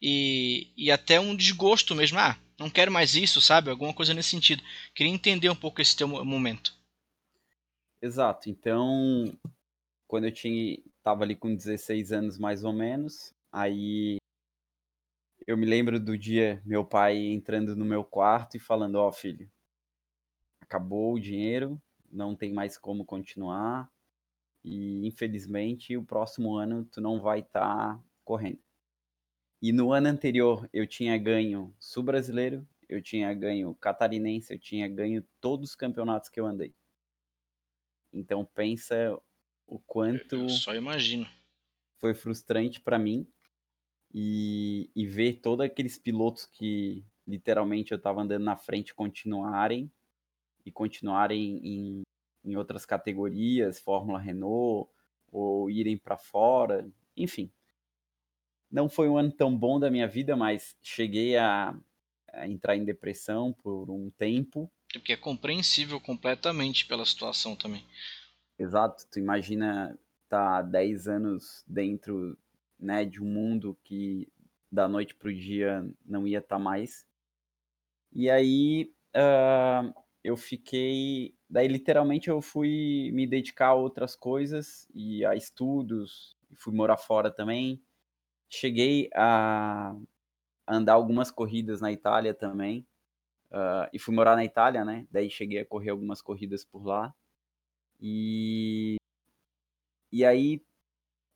E, 0.00 0.72
e 0.76 0.90
até 0.90 1.18
um 1.18 1.34
desgosto 1.34 1.94
mesmo. 1.94 2.18
Ah, 2.18 2.38
não 2.58 2.68
quero 2.68 2.92
mais 2.92 3.14
isso, 3.14 3.40
sabe? 3.40 3.70
Alguma 3.70 3.94
coisa 3.94 4.12
nesse 4.12 4.30
sentido. 4.30 4.62
Queria 4.94 5.12
entender 5.12 5.48
um 5.48 5.56
pouco 5.56 5.80
esse 5.80 5.96
teu 5.96 6.06
momento. 6.06 6.76
Exato. 8.02 8.50
Então, 8.50 9.36
quando 10.06 10.24
eu 10.24 10.32
tinha 10.32 10.78
tava 11.02 11.22
ali 11.24 11.34
com 11.34 11.54
16 11.54 12.12
anos 12.12 12.38
mais 12.38 12.64
ou 12.64 12.72
menos, 12.72 13.34
aí 13.52 14.16
eu 15.46 15.56
me 15.56 15.66
lembro 15.66 16.00
do 16.00 16.16
dia 16.16 16.62
meu 16.64 16.84
pai 16.84 17.16
entrando 17.16 17.74
no 17.76 17.84
meu 17.84 18.04
quarto 18.04 18.56
e 18.56 18.60
falando: 18.60 18.96
"Ó, 18.96 19.08
oh, 19.08 19.12
filho, 19.12 19.50
acabou 20.64 21.14
o 21.14 21.20
dinheiro, 21.20 21.80
não 22.10 22.34
tem 22.34 22.52
mais 22.52 22.76
como 22.76 23.04
continuar 23.04 23.90
e 24.64 25.06
infelizmente 25.06 25.96
o 25.96 26.04
próximo 26.04 26.56
ano 26.56 26.84
tu 26.86 27.00
não 27.00 27.20
vai 27.20 27.40
estar 27.40 27.96
tá 27.96 28.04
correndo". 28.24 28.60
E 29.62 29.72
no 29.72 29.92
ano 29.92 30.08
anterior 30.08 30.68
eu 30.72 30.86
tinha 30.86 31.16
ganho 31.16 31.74
sul-brasileiro, 31.78 32.66
eu 32.88 33.00
tinha 33.00 33.32
ganho 33.32 33.74
catarinense, 33.76 34.52
eu 34.52 34.58
tinha 34.58 34.88
ganho 34.88 35.24
todos 35.40 35.70
os 35.70 35.76
campeonatos 35.76 36.28
que 36.28 36.40
eu 36.40 36.46
andei. 36.46 36.74
Então 38.12 38.44
pensa 38.44 39.18
o 39.66 39.78
quanto. 39.78 40.36
Eu 40.36 40.48
só 40.48 40.74
imagino. 40.74 41.26
Foi 41.98 42.14
frustrante 42.14 42.80
para 42.80 42.98
mim 42.98 43.26
e, 44.12 44.90
e 44.94 45.06
ver 45.06 45.40
todos 45.40 45.64
aqueles 45.64 45.98
pilotos 45.98 46.46
que 46.46 47.04
literalmente 47.26 47.92
eu 47.92 47.96
estava 47.96 48.20
andando 48.20 48.44
na 48.44 48.56
frente 48.56 48.94
continuarem 48.94 49.90
e 50.64 50.70
continuarem 50.70 51.60
em, 51.62 52.02
em 52.44 52.56
outras 52.56 52.86
categorias, 52.86 53.80
Fórmula 53.80 54.18
Renault, 54.18 54.90
ou 55.30 55.70
irem 55.70 55.96
para 55.96 56.16
fora, 56.16 56.88
enfim. 57.16 57.50
Não 58.70 58.88
foi 58.88 59.08
um 59.08 59.18
ano 59.18 59.32
tão 59.32 59.56
bom 59.56 59.78
da 59.78 59.90
minha 59.90 60.08
vida, 60.08 60.36
mas 60.36 60.76
cheguei 60.82 61.36
a, 61.36 61.76
a 62.32 62.48
entrar 62.48 62.76
em 62.76 62.84
depressão 62.84 63.52
por 63.52 63.90
um 63.90 64.10
tempo 64.10 64.70
porque 64.94 65.12
é 65.12 65.16
compreensível 65.16 66.00
completamente 66.00 66.86
pela 66.86 67.04
situação 67.04 67.56
também. 67.56 67.84
Exato, 68.56 69.04
tu 69.10 69.18
imagina 69.18 69.98
tá 70.28 70.62
10 70.62 71.08
anos 71.08 71.64
dentro 71.66 72.38
né, 72.78 73.04
de 73.04 73.20
um 73.20 73.26
mundo 73.26 73.76
que 73.82 74.28
da 74.70 74.86
noite 74.86 75.14
para 75.14 75.28
o 75.28 75.34
dia 75.34 75.84
não 76.04 76.26
ia 76.26 76.38
estar 76.38 76.56
tá 76.56 76.62
mais. 76.62 77.04
E 78.12 78.30
aí 78.30 78.92
uh, 79.16 79.92
eu 80.24 80.36
fiquei. 80.36 81.34
Daí, 81.48 81.68
literalmente, 81.68 82.30
eu 82.30 82.40
fui 82.40 83.10
me 83.12 83.26
dedicar 83.26 83.68
a 83.68 83.74
outras 83.74 84.16
coisas 84.16 84.88
e 84.94 85.24
a 85.24 85.36
estudos, 85.36 86.34
fui 86.56 86.74
morar 86.74 86.96
fora 86.96 87.30
também. 87.30 87.82
Cheguei 88.48 89.10
a 89.14 89.94
andar 90.66 90.94
algumas 90.94 91.30
corridas 91.30 91.80
na 91.80 91.92
Itália 91.92 92.34
também. 92.34 92.86
Uh, 93.50 93.86
e 93.92 93.98
fui 93.98 94.14
morar 94.14 94.34
na 94.34 94.44
Itália, 94.44 94.84
né? 94.84 95.06
Daí 95.10 95.30
cheguei 95.30 95.60
a 95.60 95.66
correr 95.66 95.90
algumas 95.90 96.22
corridas 96.22 96.64
por 96.64 96.84
lá. 96.84 97.14
E, 98.00 98.96
e 100.10 100.24
aí, 100.24 100.64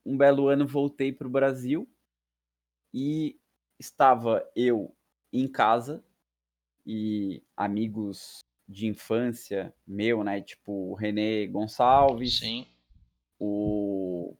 um 0.05 0.16
belo 0.16 0.48
ano, 0.48 0.66
voltei 0.66 1.12
para 1.12 1.27
o 1.29 1.31
Brasil 1.31 1.88
e 2.92 3.38
estava 3.79 4.48
eu 4.57 4.94
em 5.33 5.46
casa 5.46 6.03
e 6.87 7.42
amigos 7.57 8.40
de 8.68 8.87
infância 8.87 9.72
meu, 9.87 10.22
né? 10.22 10.42
Tipo 10.42 10.90
o 10.90 10.94
René 10.94 11.46
Gonçalves, 11.46 12.40
Sim. 12.40 12.66
O, 13.40 14.37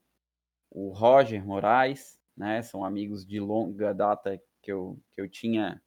o 0.71 0.91
Roger 0.91 1.45
Moraes, 1.45 2.21
né? 2.37 2.61
São 2.62 2.85
amigos 2.85 3.25
de 3.25 3.41
longa 3.41 3.95
data 3.95 4.41
que 4.61 4.71
eu, 4.71 5.01
que 5.14 5.21
eu 5.21 5.29
tinha. 5.29 5.81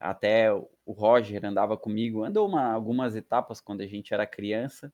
Até 0.00 0.52
o 0.52 0.92
Roger 0.92 1.44
andava 1.44 1.76
comigo, 1.76 2.24
andou 2.24 2.48
uma, 2.48 2.72
algumas 2.72 3.14
etapas 3.14 3.60
quando 3.60 3.82
a 3.82 3.86
gente 3.86 4.12
era 4.12 4.26
criança. 4.26 4.92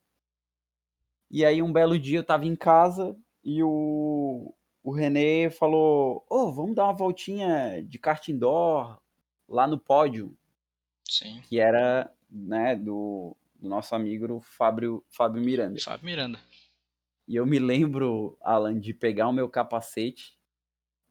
E 1.31 1.44
aí 1.44 1.62
um 1.62 1.73
belo 1.73 1.99
dia 1.99 2.18
eu 2.18 2.23
estava 2.23 2.44
em 2.44 2.55
casa 2.55 3.16
e 3.42 3.62
o, 3.62 4.55
o 4.83 4.92
René 4.92 5.49
falou: 5.49 6.25
Ô, 6.29 6.42
oh, 6.42 6.53
vamos 6.53 6.75
dar 6.75 6.85
uma 6.85 6.92
voltinha 6.92 7.83
de 7.83 7.99
kart 7.99 8.29
indoor 8.29 9.01
lá 9.49 9.66
no 9.66 9.79
pódio. 9.79 10.37
Sim. 11.09 11.40
Que 11.49 11.59
era 11.59 12.12
né, 12.31 12.77
do, 12.77 13.37
do 13.57 13.69
nosso 13.69 13.95
amigo 13.95 14.40
Fábio, 14.40 15.05
Fábio 15.09 15.43
Miranda. 15.43 15.81
Fábio 15.81 16.07
Miranda. 16.07 16.40
E 17.27 17.37
eu 17.37 17.47
me 17.47 17.59
lembro, 17.59 18.37
Alan, 18.40 18.79
de 18.79 18.93
pegar 18.93 19.29
o 19.29 19.33
meu 19.33 19.49
capacete, 19.49 20.37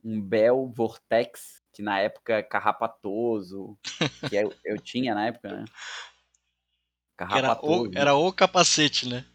um 0.04 0.22
Bell 0.22 0.72
Vortex, 0.76 1.62
que 1.72 1.82
na 1.82 2.00
época 2.00 2.34
é 2.34 2.44
carrapatoso, 2.44 3.78
que 4.30 4.36
eu, 4.36 4.54
eu 4.66 4.78
tinha 4.82 5.14
na 5.14 5.28
época, 5.28 5.52
né? 5.52 5.66
Carrapatoso. 7.16 7.92
Era 7.94 8.14
o, 8.14 8.14
era 8.14 8.16
o 8.16 8.34
capacete, 8.34 9.08
né? 9.08 9.26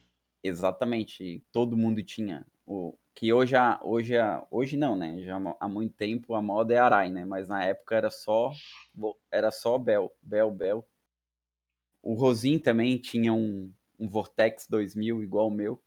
Exatamente, 0.43 1.43
todo 1.53 1.77
mundo 1.77 2.03
tinha. 2.03 2.47
O, 2.67 2.97
que 3.15 3.33
hoje, 3.33 3.55
hoje, 3.83 4.15
hoje 4.51 4.77
não, 4.77 4.97
né? 4.97 5.21
Já 5.21 5.39
há 5.61 5.69
muito 5.69 5.95
tempo 5.95 6.35
a 6.35 6.43
moda 6.43 6.75
é 6.75 6.79
Arai, 6.79 7.11
né? 7.11 7.25
Mas 7.25 7.49
na 7.49 7.65
época 7.65 7.95
era 7.95 8.11
só 8.11 8.53
era 9.31 9.51
só 9.53 9.79
Bell, 9.79 10.13
Bell, 10.21 10.51
Bell. 10.51 10.87
O 12.05 12.13
Rosin 12.13 12.59
também 12.59 12.99
tinha 12.99 13.33
um, 13.33 13.73
um 13.99 14.07
Vortex 14.07 14.67
2000 14.69 15.23
igual 15.23 15.49
o 15.49 15.51
meu. 15.51 15.83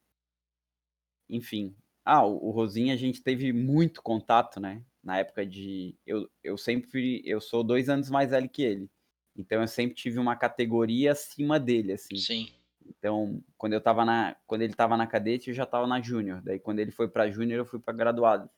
Enfim. 1.29 1.75
Ah, 2.03 2.25
o, 2.25 2.47
o 2.47 2.49
Rosin 2.49 2.89
a 2.89 2.95
gente 2.95 3.21
teve 3.21 3.53
muito 3.53 4.01
contato, 4.01 4.59
né? 4.59 4.83
Na 5.03 5.19
época 5.19 5.45
de. 5.45 5.95
Eu, 6.07 6.27
eu 6.43 6.57
sempre. 6.57 7.21
Eu 7.23 7.39
sou 7.39 7.63
dois 7.63 7.87
anos 7.87 8.09
mais 8.09 8.31
velho 8.31 8.49
que 8.49 8.63
ele. 8.63 8.89
Então 9.35 9.61
eu 9.61 9.67
sempre 9.67 9.95
tive 9.95 10.17
uma 10.17 10.35
categoria 10.35 11.11
acima 11.11 11.59
dele, 11.59 11.93
assim. 11.93 12.15
Sim. 12.15 12.49
Então, 12.83 13.43
quando 13.55 13.73
eu 13.73 13.81
tava 13.81 14.03
na, 14.03 14.35
quando 14.47 14.63
ele 14.63 14.73
tava 14.73 14.97
na 14.97 15.05
cadete, 15.05 15.49
eu 15.49 15.53
já 15.53 15.67
tava 15.67 15.85
na 15.85 16.01
júnior. 16.01 16.41
Daí 16.41 16.59
quando 16.59 16.79
ele 16.79 16.89
foi 16.89 17.07
para 17.07 17.29
júnior, 17.29 17.59
eu 17.59 17.65
fui 17.65 17.79
para 17.79 17.93
graduado. 17.93 18.49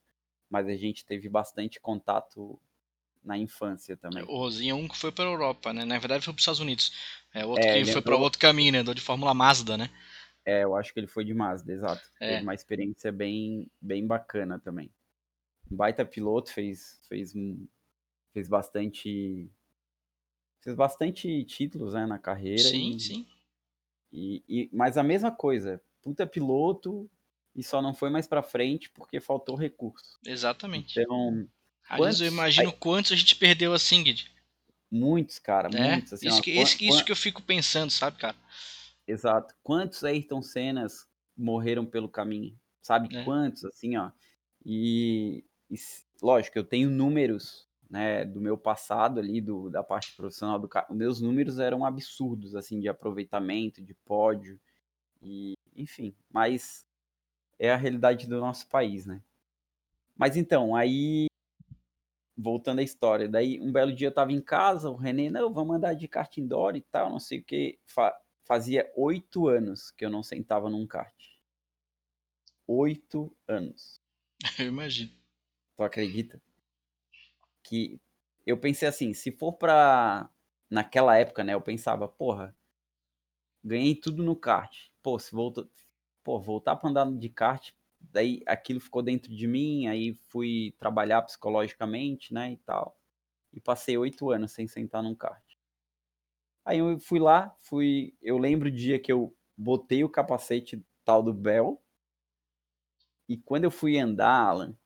Mas 0.50 0.66
a 0.68 0.76
gente 0.76 1.06
teve 1.06 1.28
bastante 1.28 1.78
contato 1.78 2.58
na 3.30 3.38
infância 3.38 3.96
também. 3.96 4.24
O 4.24 4.38
Rosinha 4.38 4.76
um 4.76 4.88
que 4.88 4.98
foi 4.98 5.12
para 5.12 5.26
Europa, 5.26 5.72
né? 5.72 5.86
Na 5.86 6.00
verdade 6.00 6.26
foi 6.26 6.34
para 6.34 6.40
os 6.40 6.42
Estados 6.42 6.60
Unidos. 6.60 6.92
É 7.32 7.46
outro 7.46 7.64
é, 7.64 7.84
que 7.84 7.92
foi 7.92 8.02
para 8.02 8.18
outro 8.18 8.40
caminho, 8.40 8.72
né? 8.72 8.84
de 8.84 9.00
Fórmula 9.00 9.36
Mazda, 9.36 9.78
né? 9.78 9.88
É, 10.44 10.64
eu 10.64 10.76
acho 10.76 10.92
que 10.92 11.00
ele 11.00 11.06
foi 11.06 11.24
de 11.24 11.34
Mazda, 11.34 11.72
exato. 11.72 12.02
É. 12.20 12.30
Teve 12.30 12.42
uma 12.42 12.56
experiência 12.56 13.12
bem, 13.12 13.70
bem 13.80 14.08
bacana 14.08 14.60
também. 14.60 14.92
Um 15.72 15.76
baita 15.76 16.04
piloto, 16.04 16.52
fez, 16.52 17.00
fez, 17.08 17.34
fez 18.34 18.50
bastante. 18.50 19.48
Fez 20.62 20.76
bastante 20.76 21.44
títulos 21.46 21.94
né, 21.94 22.08
na 22.08 22.18
carreira. 22.18 22.64
Sim, 22.64 22.96
e, 22.96 23.00
sim. 23.00 23.28
E, 24.12 24.44
e, 24.50 24.70
mas 24.74 24.98
a 24.98 25.04
mesma 25.04 25.32
coisa, 25.32 25.80
puta 26.02 26.26
piloto 26.26 27.08
e 27.56 27.64
só 27.64 27.80
não 27.80 27.94
foi 27.94 28.10
mais 28.10 28.28
para 28.28 28.42
frente 28.42 28.90
porque 28.90 29.20
faltou 29.20 29.56
recurso. 29.56 30.18
Exatamente. 30.26 31.00
Então. 31.00 31.48
Quantos... 31.98 32.22
eu 32.22 32.28
imagino 32.28 32.70
Aí... 32.70 32.76
quantos 32.80 33.12
a 33.12 33.16
gente 33.16 33.36
perdeu 33.36 33.74
assim, 33.74 34.04
Guide. 34.04 34.32
Muitos, 34.92 35.38
cara, 35.40 35.70
é, 35.74 35.92
muitos. 35.92 36.14
Assim, 36.14 36.28
isso, 36.28 36.42
que, 36.42 36.58
ó, 36.58 36.64
isso, 36.64 37.06
que 37.06 37.12
eu 37.12 37.16
fico 37.16 37.42
pensando, 37.42 37.92
sabe, 37.92 38.18
cara? 38.18 38.36
Exato. 39.08 39.56
Quantos 39.64 40.04
Ayrton 40.04 40.42
Sennas 40.42 41.08
morreram 41.38 41.86
pelo 41.86 42.10
caminho? 42.10 42.58
Sabe 42.82 43.16
é. 43.16 43.24
quantos, 43.24 43.66
assim, 43.66 43.98
ó. 43.98 44.12
E, 44.66 45.44
e, 45.70 45.76
lógico, 46.22 46.58
eu 46.58 46.64
tenho 46.64 46.90
números, 46.90 47.68
né, 47.90 48.26
do 48.26 48.42
meu 48.42 48.58
passado 48.58 49.20
ali, 49.20 49.40
do, 49.42 49.70
da 49.70 49.84
parte 49.84 50.16
profissional 50.16 50.60
do 50.60 50.68
carro. 50.68 50.96
Meus 50.96 51.22
números 51.22 51.60
eram 51.60 51.86
absurdos, 51.86 52.56
assim, 52.56 52.80
de 52.80 52.88
aproveitamento, 52.88 53.82
de 53.82 53.94
pódio, 53.94 54.60
e 55.22 55.54
enfim. 55.76 56.16
Mas 56.32 56.86
é 57.58 57.72
a 57.72 57.78
realidade 57.78 58.28
do 58.28 58.40
nosso 58.40 58.68
país, 58.68 59.06
né? 59.06 59.22
Mas 60.18 60.36
então, 60.36 60.76
aí 60.76 61.29
voltando 62.40 62.80
à 62.80 62.84
história, 62.84 63.28
daí 63.28 63.60
um 63.60 63.72
belo 63.72 63.94
dia 63.94 64.08
eu 64.08 64.14
tava 64.14 64.32
em 64.32 64.42
casa, 64.42 64.90
o 64.90 64.96
René, 64.96 65.30
não, 65.30 65.54
vamos 65.54 65.76
andar 65.76 65.94
de 65.94 66.08
kart 66.08 66.38
indoor 66.38 66.76
e 66.76 66.82
tal, 66.82 67.10
não 67.10 67.20
sei 67.20 67.40
o 67.40 67.44
que. 67.44 67.78
Fa 67.86 68.18
fazia 68.46 68.92
oito 68.96 69.48
anos 69.48 69.92
que 69.92 70.04
eu 70.04 70.10
não 70.10 70.24
sentava 70.24 70.70
num 70.70 70.88
kart. 70.88 71.14
Oito 72.66 73.36
anos. 73.48 74.02
Eu 74.58 74.68
imagino. 74.68 75.12
Tu 75.76 75.84
acredita? 75.84 76.42
Que 77.64 78.00
eu 78.46 78.58
pensei 78.58 78.88
assim, 78.88 79.14
se 79.14 79.32
for 79.32 79.54
pra. 79.54 80.30
Naquela 80.70 81.18
época, 81.18 81.44
né? 81.44 81.54
Eu 81.54 81.62
pensava, 81.62 82.08
porra, 82.08 82.56
ganhei 83.64 83.96
tudo 83.96 84.24
no 84.24 84.36
kart. 84.36 84.90
Pô, 85.02 85.18
se 85.20 85.32
volta. 85.32 85.68
Pô, 86.24 86.40
voltar 86.40 86.76
pra 86.76 86.90
andar 86.90 87.12
de 87.12 87.30
kart, 87.30 87.72
daí 88.12 88.42
aquilo 88.46 88.80
ficou 88.80 89.02
dentro 89.02 89.34
de 89.34 89.48
mim, 89.48 89.88
aí 89.88 90.14
fui 90.30 90.74
trabalhar 90.78 91.22
psicologicamente, 91.22 92.34
né, 92.34 92.52
e 92.52 92.58
tal. 92.58 92.98
E 93.54 93.60
passei 93.60 93.98
oito 93.98 94.30
anos 94.32 94.52
sem 94.52 94.68
sentar 94.68 95.02
num 95.02 95.16
kart. 95.16 95.44
Aí 96.66 96.80
eu 96.80 97.00
fui 97.00 97.20
lá, 97.20 97.56
fui. 97.62 98.14
Eu 98.22 98.38
lembro 98.38 98.68
o 98.68 98.72
dia 98.72 99.00
que 99.00 99.12
eu 99.12 99.36
botei 99.58 100.04
o 100.04 100.10
capacete 100.10 100.84
tal 101.04 101.24
do 101.24 101.34
Bell. 101.34 101.82
E 103.28 103.38
quando 103.38 103.64
eu 103.64 103.72
fui 103.72 103.98
andar, 103.98 104.48
Alan, 104.48 104.78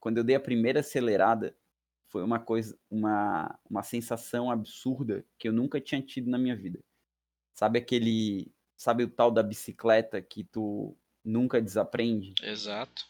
quando 0.00 0.18
eu 0.18 0.24
dei 0.24 0.36
a 0.36 0.40
primeira 0.40 0.80
acelerada, 0.80 1.56
foi 2.08 2.22
uma 2.22 2.38
coisa, 2.38 2.78
uma, 2.90 3.58
uma 3.68 3.82
sensação 3.82 4.50
absurda 4.50 5.24
que 5.38 5.48
eu 5.48 5.52
nunca 5.52 5.80
tinha 5.80 6.00
tido 6.00 6.30
na 6.30 6.38
minha 6.38 6.56
vida. 6.56 6.78
Sabe 7.52 7.78
aquele, 7.78 8.52
sabe 8.76 9.04
o 9.04 9.10
tal 9.10 9.30
da 9.30 9.42
bicicleta 9.42 10.20
que 10.22 10.44
tu 10.44 10.96
nunca 11.24 11.60
desaprende. 11.60 12.34
Exato. 12.42 13.06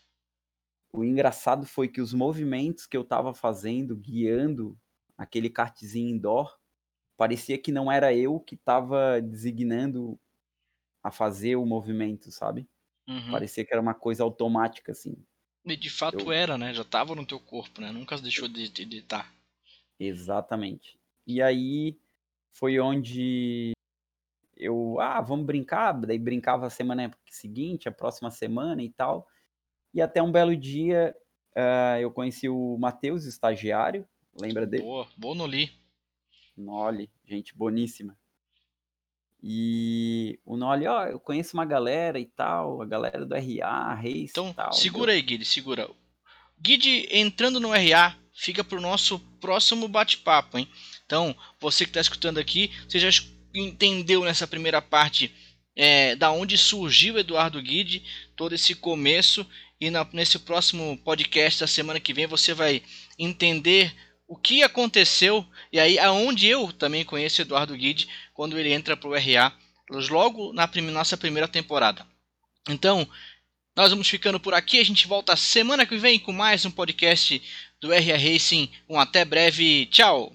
O 0.92 1.04
engraçado 1.04 1.66
foi 1.66 1.88
que 1.88 2.00
os 2.00 2.14
movimentos 2.14 2.86
que 2.86 2.96
eu 2.96 3.02
estava 3.02 3.34
fazendo, 3.34 3.96
guiando 3.96 4.78
aquele 5.18 5.50
kartzinho 5.50 6.14
indoor, 6.14 6.56
parecia 7.16 7.58
que 7.58 7.72
não 7.72 7.90
era 7.90 8.14
eu 8.14 8.38
que 8.38 8.54
estava 8.54 9.20
designando 9.20 10.18
a 11.02 11.10
fazer 11.10 11.56
o 11.56 11.66
movimento, 11.66 12.30
sabe? 12.30 12.68
Uhum. 13.08 13.32
Parecia 13.32 13.64
que 13.64 13.72
era 13.72 13.82
uma 13.82 13.94
coisa 13.94 14.22
automática, 14.22 14.92
assim. 14.92 15.16
E 15.64 15.76
de 15.76 15.90
fato 15.90 16.20
eu... 16.20 16.32
era, 16.32 16.56
né? 16.56 16.72
Já 16.72 16.82
estava 16.82 17.14
no 17.14 17.26
teu 17.26 17.40
corpo, 17.40 17.80
né? 17.80 17.90
Nunca 17.90 18.16
deixou 18.18 18.48
de 18.48 18.62
estar. 18.62 19.24
Tá. 19.24 19.32
Exatamente. 19.98 20.98
E 21.26 21.42
aí 21.42 21.98
foi 22.52 22.78
onde 22.78 23.73
eu, 24.56 24.98
ah, 25.00 25.20
vamos 25.20 25.46
brincar, 25.46 25.92
daí 25.92 26.18
brincava 26.18 26.66
a 26.66 26.70
semana 26.70 27.10
seguinte, 27.30 27.88
a 27.88 27.92
próxima 27.92 28.30
semana 28.30 28.82
e 28.82 28.90
tal. 28.90 29.26
E 29.92 30.00
até 30.00 30.22
um 30.22 30.32
belo 30.32 30.56
dia 30.56 31.14
uh, 31.56 32.00
eu 32.00 32.10
conheci 32.10 32.48
o 32.48 32.76
Matheus, 32.78 33.24
estagiário, 33.24 34.06
lembra 34.40 34.66
dele? 34.66 34.82
Boa, 34.82 35.06
boa 35.16 35.34
Noli. 36.56 37.10
Gente 37.26 37.56
boníssima. 37.56 38.16
E 39.42 40.40
o 40.44 40.56
Noli, 40.56 40.86
ó, 40.86 41.04
eu 41.04 41.20
conheço 41.20 41.54
uma 41.54 41.66
galera 41.66 42.18
e 42.18 42.24
tal, 42.24 42.80
a 42.80 42.86
galera 42.86 43.26
do 43.26 43.34
RA, 43.34 43.94
Reis 43.94 44.30
então, 44.30 44.54
tal. 44.54 44.72
segura 44.72 45.12
aí, 45.12 45.20
Guide, 45.20 45.44
segura. 45.44 45.90
Guide 46.58 47.08
entrando 47.10 47.60
no 47.60 47.70
RA, 47.70 48.16
fica 48.32 48.64
pro 48.64 48.80
nosso 48.80 49.18
próximo 49.40 49.86
bate-papo, 49.86 50.56
hein? 50.56 50.66
Então, 51.04 51.36
você 51.60 51.84
que 51.84 51.90
está 51.90 52.00
escutando 52.00 52.38
aqui, 52.38 52.70
você 52.88 52.98
já 52.98 53.10
entendeu 53.54 54.24
nessa 54.24 54.46
primeira 54.46 54.82
parte 54.82 55.32
é, 55.76 56.14
da 56.16 56.30
onde 56.30 56.58
surgiu 56.58 57.18
Eduardo 57.18 57.60
Guide, 57.60 58.02
todo 58.36 58.54
esse 58.54 58.74
começo, 58.74 59.46
e 59.80 59.90
na, 59.90 60.06
nesse 60.12 60.38
próximo 60.38 60.98
podcast 61.04 61.60
da 61.60 61.66
semana 61.66 62.00
que 62.00 62.14
vem 62.14 62.26
você 62.26 62.54
vai 62.54 62.82
entender 63.18 63.94
o 64.26 64.36
que 64.36 64.62
aconteceu 64.62 65.46
e 65.72 65.78
aí 65.78 65.98
aonde 65.98 66.46
eu 66.46 66.72
também 66.72 67.04
conheço 67.04 67.42
Eduardo 67.42 67.76
Guide 67.76 68.08
quando 68.32 68.58
ele 68.58 68.72
entra 68.72 68.96
para 68.96 69.08
o 69.08 69.14
RA 69.14 69.52
logo 70.10 70.52
na 70.52 70.66
prim 70.66 70.82
nossa 70.82 71.16
primeira 71.16 71.46
temporada. 71.46 72.06
Então, 72.68 73.06
nós 73.76 73.90
vamos 73.90 74.08
ficando 74.08 74.40
por 74.40 74.54
aqui. 74.54 74.80
A 74.80 74.84
gente 74.84 75.06
volta 75.06 75.36
semana 75.36 75.84
que 75.84 75.96
vem 75.98 76.18
com 76.18 76.32
mais 76.32 76.64
um 76.64 76.70
podcast 76.70 77.42
do 77.80 77.90
RA 77.90 78.16
Racing. 78.16 78.70
Um 78.88 78.98
até 78.98 79.24
breve. 79.24 79.86
Tchau! 79.86 80.34